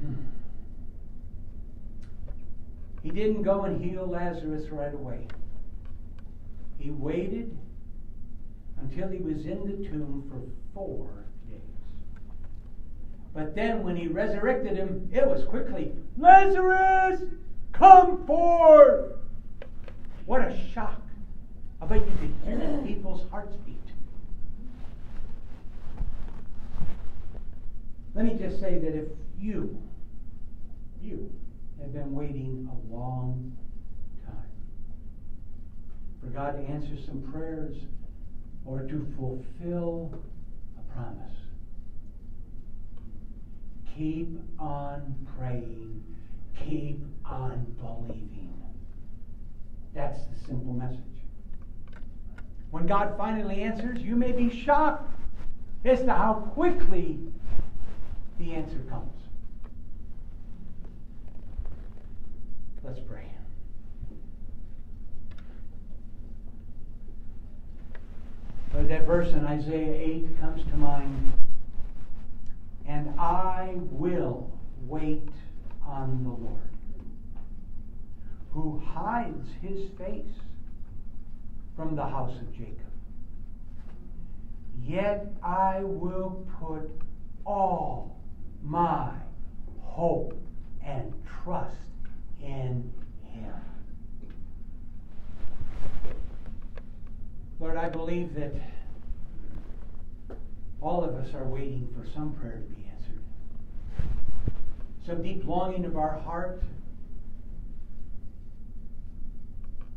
Hmm. 0.00 0.14
He 3.02 3.10
didn't 3.10 3.42
go 3.42 3.64
and 3.64 3.82
heal 3.82 4.06
Lazarus 4.06 4.70
right 4.70 4.94
away. 4.94 5.26
He 6.78 6.90
waited 6.90 7.56
until 8.80 9.08
he 9.08 9.18
was 9.18 9.44
in 9.44 9.66
the 9.66 9.88
tomb 9.88 10.30
for 10.30 10.40
four. 10.74 11.24
But 13.32 13.54
then 13.54 13.82
when 13.82 13.96
he 13.96 14.08
resurrected 14.08 14.76
him, 14.76 15.08
it 15.12 15.26
was 15.26 15.44
quickly 15.44 15.92
Lazarus, 16.16 17.22
come 17.72 18.26
forth! 18.26 19.12
What 20.26 20.42
a 20.42 20.56
shock. 20.72 21.00
I 21.80 21.86
bet 21.86 22.06
you 22.06 22.12
could 22.20 22.34
hear 22.44 22.82
people's 22.84 23.28
hearts 23.30 23.56
beat. 23.64 23.76
Let 28.14 28.24
me 28.24 28.34
just 28.34 28.60
say 28.60 28.78
that 28.78 28.94
if 28.94 29.08
you, 29.38 29.80
you, 31.00 31.30
have 31.80 31.92
been 31.92 32.12
waiting 32.12 32.68
a 32.70 32.94
long 32.94 33.56
time 34.26 34.34
for 36.20 36.26
God 36.26 36.52
to 36.52 36.72
answer 36.72 36.96
some 37.06 37.22
prayers 37.32 37.76
or 38.66 38.82
to 38.82 39.06
fulfill 39.16 40.20
a 40.78 40.92
promise, 40.92 41.32
keep 44.00 44.40
on 44.58 45.14
praying, 45.36 46.02
keep 46.58 47.04
on 47.22 47.66
believing. 47.78 48.54
That's 49.94 50.20
the 50.20 50.46
simple 50.46 50.72
message. 50.72 50.96
When 52.70 52.86
God 52.86 53.14
finally 53.18 53.60
answers, 53.60 54.00
you 54.00 54.16
may 54.16 54.32
be 54.32 54.48
shocked 54.64 55.12
as 55.84 56.00
to 56.00 56.14
how 56.14 56.50
quickly 56.54 57.18
the 58.38 58.54
answer 58.54 58.78
comes. 58.88 59.12
Let's 62.82 63.00
pray. 63.00 63.26
Lord, 68.72 68.88
that 68.88 69.06
verse 69.06 69.28
in 69.34 69.44
Isaiah 69.44 69.92
8 69.92 70.40
comes 70.40 70.62
to 70.70 70.76
mind. 70.78 71.32
And 72.90 73.20
I 73.20 73.74
will 73.92 74.50
wait 74.88 75.28
on 75.86 76.24
the 76.24 76.30
Lord, 76.30 76.74
who 78.50 78.82
hides 78.84 79.46
his 79.62 79.88
face 79.96 80.34
from 81.76 81.94
the 81.94 82.02
house 82.02 82.36
of 82.40 82.52
Jacob. 82.52 82.74
Yet 84.82 85.28
I 85.40 85.84
will 85.84 86.44
put 86.58 86.90
all 87.46 88.18
my 88.60 89.12
hope 89.82 90.34
and 90.84 91.14
trust 91.44 91.76
in 92.42 92.92
Him. 93.32 93.54
Lord, 97.60 97.76
I 97.76 97.88
believe 97.88 98.34
that 98.34 98.52
all 100.80 101.04
of 101.04 101.14
us 101.14 101.34
are 101.34 101.44
waiting 101.44 101.88
for 101.94 102.08
some 102.14 102.32
prayer 102.34 102.62
to 102.62 102.74
be 102.74 102.88
answered. 102.90 103.22
Some 105.06 105.22
deep 105.22 105.44
longing 105.46 105.84
of 105.84 105.96
our 105.96 106.18
heart. 106.18 106.62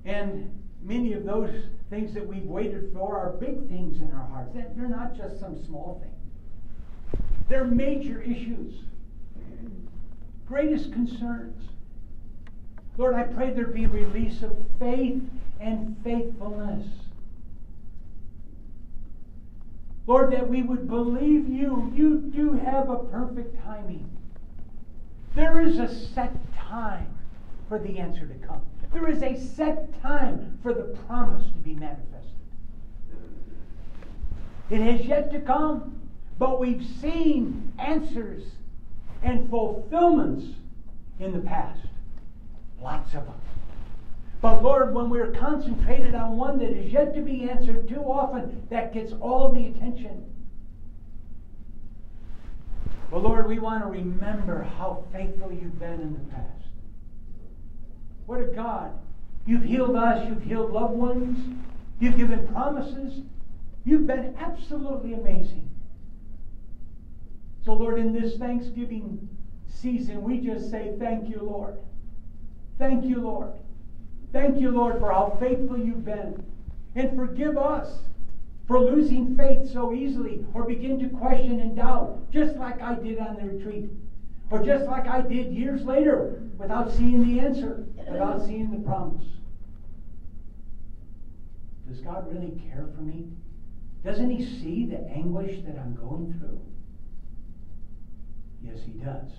And 0.06 0.63
many 0.82 1.13
of 1.13 1.24
those 1.24 1.52
things 1.89 2.13
that 2.13 2.28
we've 2.28 2.46
waited 2.46 2.91
for 2.93 3.17
are 3.17 3.32
big 3.32 3.69
things 3.69 4.02
in 4.02 4.12
our 4.12 4.28
hearts. 4.28 4.54
They're 4.54 4.89
not 4.89 5.15
just 5.15 5.39
some 5.39 5.63
small 5.65 6.02
thing. 6.02 6.10
They're 7.48 7.65
major 7.65 8.22
issues, 8.22 8.76
greatest 10.48 10.91
concerns. 10.91 11.69
Lord, 12.98 13.15
I 13.15 13.24
pray 13.24 13.52
there 13.52 13.67
be 13.67 13.86
release 13.86 14.43
of 14.43 14.56
faith 14.80 15.22
and 15.60 15.96
faithfulness. 16.04 16.88
Lord, 20.06 20.34
that 20.34 20.50
we 20.50 20.62
would 20.62 20.88
believe 20.88 21.48
you. 21.48 21.92
You 21.96 22.32
do 22.34 22.54
have 22.54 22.89
a 22.89 22.98
perfect 23.06 23.63
timing. 23.63 24.10
There 25.36 25.62
is 25.62 25.80
a 25.80 25.88
set 25.88 26.36
time 26.56 27.08
for 27.70 27.80
the 27.80 28.00
answer 28.00 28.28
to 28.28 28.34
come. 28.46 28.62
There 28.92 29.10
is 29.10 29.24
a 29.24 29.36
set 29.36 30.02
time 30.02 30.60
for 30.62 30.74
the 30.74 30.96
promise 31.08 31.46
to 31.46 31.58
be 31.60 31.74
manifested. 31.74 32.32
It 34.70 34.82
has 34.82 35.06
yet 35.06 35.32
to 35.32 35.39
come, 35.39 36.02
but 36.38 36.60
we've 36.60 36.86
seen 37.02 37.74
answers 37.80 38.44
and 39.24 39.50
fulfillments 39.50 40.46
in 41.20 41.32
the 41.32 41.39
past. 41.39 41.80
Lots 42.82 43.13
of 43.13 43.26
them. 43.26 43.36
But 44.43 44.62
Lord, 44.62 44.93
when 44.93 45.10
we're 45.10 45.32
concentrated 45.32 46.13
on 46.15 46.36
one 46.36 46.60
that 46.60 46.71
is 46.71 46.91
yet 46.91 47.15
to 47.15 47.21
be 47.21 47.49
answered 47.49 47.88
too 47.88 48.01
often, 48.01 48.67
that 48.69 48.93
gets 48.93 49.13
all 49.21 49.53
the 49.53 49.67
attention. 49.67 50.25
But 53.10 53.23
Lord, 53.23 53.47
we 53.47 53.60
want 53.60 53.84
to 53.84 53.89
remember 53.89 54.63
how 54.63 55.06
faithful 55.13 55.49
you've 55.49 55.79
been 55.79 56.01
in 56.01 56.12
the 56.12 56.34
past. 56.36 56.67
What 58.25 58.41
a 58.41 58.47
God. 58.47 58.91
You've 59.45 59.63
healed 59.63 59.95
us, 59.95 60.27
you've 60.27 60.43
healed 60.43 60.73
loved 60.73 60.95
ones, 60.95 61.58
you've 62.01 62.17
given 62.17 62.45
promises. 62.49 63.21
You've 63.86 64.08
been 64.08 64.36
absolutely 64.38 65.13
amazing. 65.13 65.69
So, 67.63 67.71
Lord, 67.75 67.97
in 67.97 68.12
this 68.12 68.36
Thanksgiving 68.36 69.25
season, 69.69 70.21
we 70.21 70.39
just 70.39 70.69
say, 70.69 70.95
Thank 70.99 71.29
you, 71.29 71.39
Lord. 71.41 71.77
Thank 72.77 73.06
you, 73.06 73.21
Lord. 73.21 73.53
Thank 74.34 74.60
you, 74.60 74.72
Lord, 74.72 75.00
for 75.00 75.12
how 75.12 75.38
faithful 75.39 75.78
you've 75.78 76.04
been. 76.04 76.43
And 76.96 77.15
forgive 77.15 77.56
us 77.56 78.00
for 78.67 78.80
losing 78.80 79.38
faith 79.38 79.72
so 79.72 79.93
easily 79.93 80.43
or 80.54 80.65
begin 80.65 81.00
to 81.00 81.10
question 81.17 81.60
and 81.60 81.76
doubt, 81.76 82.32
just 82.32 82.56
like 82.56 82.82
I 82.82 82.96
did 82.96 83.19
on 83.19 83.36
the 83.36 83.46
retreat. 83.46 83.89
Or 84.50 84.63
just 84.63 84.86
like 84.86 85.08
I 85.08 85.22
did 85.22 85.54
years 85.54 85.84
later 85.84 86.41
without 86.58 86.91
seeing 86.91 87.24
the 87.24 87.39
answer, 87.39 87.86
without 87.96 88.43
seeing 88.46 88.72
the 88.72 88.80
promise. 88.80 89.26
Does 91.88 92.02
God 92.02 92.32
really 92.32 92.60
care 92.72 92.88
for 92.96 93.02
me? 93.02 93.28
Doesn't 94.04 94.30
He 94.30 94.43
see 94.43 94.86
the 94.86 95.00
anguish 95.10 95.63
that 95.65 95.78
I'm 95.78 95.96
going 95.96 96.36
through? 96.39 96.60
Yes, 98.63 98.80
He 98.86 98.93
does. 98.93 99.32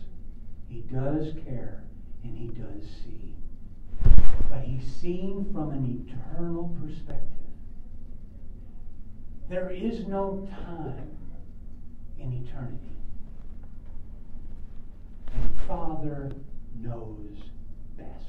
He 0.69 0.81
does 0.83 1.35
care 1.47 1.83
and 2.23 2.37
He 2.37 2.49
does 2.49 2.85
see. 3.05 3.35
But 4.49 4.63
He's 4.63 4.85
seeing 5.01 5.51
from 5.53 5.71
an 5.71 6.07
eternal 6.07 6.77
perspective. 6.81 7.29
There 9.49 9.71
is 9.71 10.07
no 10.07 10.49
time 10.67 11.11
in 12.19 12.33
eternity. 12.33 12.97
And 15.35 15.51
Father 15.69 16.33
knows 16.81 17.37
best. 17.97 18.25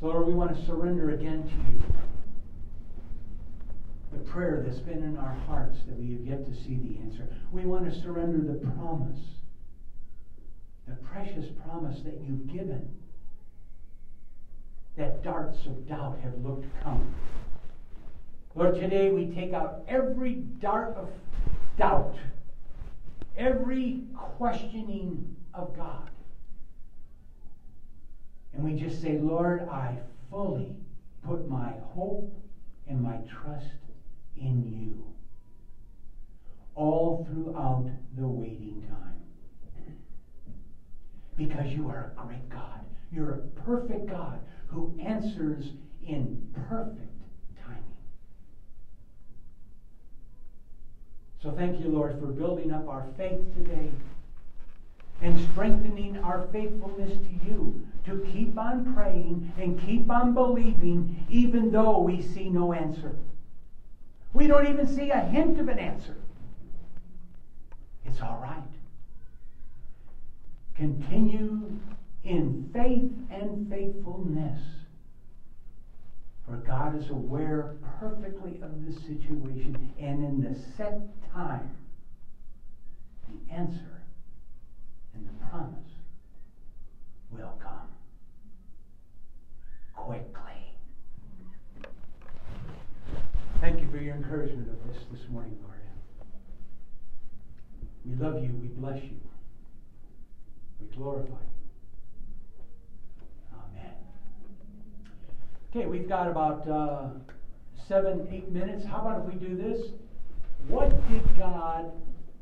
So, 0.00 0.06
Lord, 0.06 0.26
we 0.26 0.34
want 0.34 0.56
to 0.56 0.66
surrender 0.66 1.10
again 1.10 1.42
to 1.42 1.72
you 1.72 1.82
the 4.12 4.18
prayer 4.30 4.62
that's 4.66 4.80
been 4.80 5.02
in 5.02 5.16
our 5.16 5.34
hearts 5.46 5.78
that 5.86 5.98
we 5.98 6.12
have 6.12 6.22
yet 6.22 6.46
to 6.46 6.54
see 6.54 6.76
the 6.76 6.98
answer. 7.02 7.28
We 7.52 7.62
want 7.62 7.92
to 7.92 8.00
surrender 8.00 8.38
the 8.38 8.58
promise, 8.72 9.20
the 10.86 10.94
precious 10.96 11.46
promise 11.64 12.00
that 12.02 12.20
you've 12.26 12.46
given, 12.46 12.88
that 14.96 15.22
darts 15.22 15.64
of 15.66 15.88
doubt 15.88 16.18
have 16.22 16.36
looked 16.44 16.66
come. 16.82 17.14
Lord, 18.54 18.74
today 18.74 19.10
we 19.10 19.26
take 19.26 19.52
out 19.52 19.84
every 19.88 20.34
dart 20.34 20.96
of 20.96 21.08
doubt 21.78 22.16
every 23.40 24.02
questioning 24.14 25.34
of 25.54 25.74
God. 25.74 26.10
And 28.52 28.62
we 28.64 28.74
just 28.78 29.00
say, 29.00 29.18
Lord, 29.18 29.62
I 29.68 29.96
fully 30.30 30.76
put 31.26 31.48
my 31.48 31.72
hope 31.94 32.32
and 32.86 33.00
my 33.00 33.18
trust 33.28 33.66
in 34.36 34.64
you 34.64 35.04
all 36.74 37.26
throughout 37.30 37.88
the 38.16 38.26
waiting 38.26 38.84
time. 38.88 39.19
Because 41.36 41.72
you 41.72 41.88
are 41.88 42.12
a 42.16 42.20
great 42.20 42.48
God. 42.48 42.84
You're 43.12 43.30
a 43.32 43.38
perfect 43.64 44.06
God 44.06 44.40
who 44.68 44.96
answers 45.00 45.72
in 46.06 46.52
perfect 46.68 47.22
timing. 47.64 47.82
So 51.42 51.50
thank 51.52 51.80
you, 51.80 51.88
Lord, 51.88 52.18
for 52.20 52.26
building 52.26 52.70
up 52.72 52.88
our 52.88 53.06
faith 53.16 53.40
today. 53.54 53.90
and 55.22 55.38
strengthening 55.50 56.16
our 56.18 56.46
faithfulness 56.50 57.12
to 57.18 57.46
you 57.46 57.86
to 58.04 58.24
keep 58.32 58.56
on 58.56 58.94
praying 58.94 59.52
and 59.58 59.78
keep 59.80 60.10
on 60.10 60.32
believing 60.32 61.26
even 61.28 61.70
though 61.70 61.98
we 61.98 62.22
see 62.22 62.48
no 62.48 62.72
answer. 62.72 63.14
We 64.32 64.46
don't 64.46 64.66
even 64.66 64.86
see 64.86 65.10
a 65.10 65.20
hint 65.20 65.60
of 65.60 65.68
an 65.68 65.78
answer. 65.78 66.16
It's 68.04 68.20
all 68.22 68.38
right. 68.40 68.62
Continue 70.80 71.78
in 72.24 72.70
faith 72.72 73.12
and 73.30 73.68
faithfulness. 73.68 74.58
For 76.46 76.56
God 76.56 76.98
is 76.98 77.10
aware 77.10 77.76
perfectly 78.00 78.62
of 78.62 78.86
the 78.86 78.92
situation, 79.02 79.92
and 80.00 80.24
in 80.24 80.40
the 80.40 80.58
set 80.78 81.02
time, 81.34 81.76
the 83.28 83.54
answer 83.54 84.00
and 85.14 85.28
the 85.28 85.46
promise 85.50 85.92
will 87.30 87.60
come 87.62 87.90
quickly. 89.94 90.32
Thank 93.60 93.82
you 93.82 93.90
for 93.90 93.98
your 93.98 94.16
encouragement 94.16 94.70
of 94.70 94.88
this 94.88 95.02
this 95.12 95.28
morning, 95.28 95.58
Lord. 95.62 95.76
We 98.06 98.14
love 98.14 98.42
you. 98.42 98.58
We 98.62 98.68
bless 98.68 99.02
you. 99.04 99.29
We 100.80 100.96
glorify 100.96 101.28
you. 101.28 101.36
Amen. 103.54 103.94
Okay, 105.70 105.86
we've 105.86 106.08
got 106.08 106.28
about 106.28 106.68
uh, 106.68 107.08
seven, 107.86 108.28
eight 108.30 108.50
minutes. 108.50 108.84
How 108.84 108.98
about 108.98 109.26
if 109.26 109.34
we 109.34 109.46
do 109.46 109.56
this? 109.56 109.88
What 110.68 110.90
did 111.08 111.38
God 111.38 111.90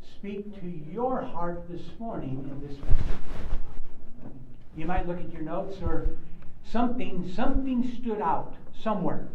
speak 0.03 0.61
to 0.61 0.67
your 0.67 1.23
heart 1.23 1.65
this 1.69 1.83
morning 1.99 2.49
in 2.51 2.67
this 2.67 2.79
message? 2.79 3.19
You 4.77 4.87
might 4.87 5.09
look 5.09 5.19
at 5.19 5.33
your 5.33 5.43
notes 5.43 5.77
or 5.83 6.07
something, 6.71 7.31
something 7.35 7.99
stood 8.01 8.21
out 8.21 8.55
somewhere. 8.83 9.27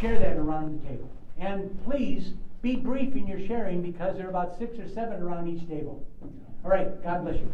Share 0.00 0.18
that 0.18 0.36
around 0.36 0.80
the 0.80 0.88
table. 0.88 1.10
And 1.38 1.84
please 1.84 2.32
be 2.62 2.76
brief 2.76 3.14
in 3.14 3.26
your 3.26 3.46
sharing 3.46 3.82
because 3.82 4.16
there 4.16 4.26
are 4.26 4.30
about 4.30 4.58
six 4.58 4.78
or 4.78 4.88
seven 4.88 5.22
around 5.22 5.48
each 5.48 5.68
table. 5.68 6.04
All 6.64 6.70
right. 6.70 7.02
God 7.02 7.22
bless 7.22 7.36
you. 7.36 7.48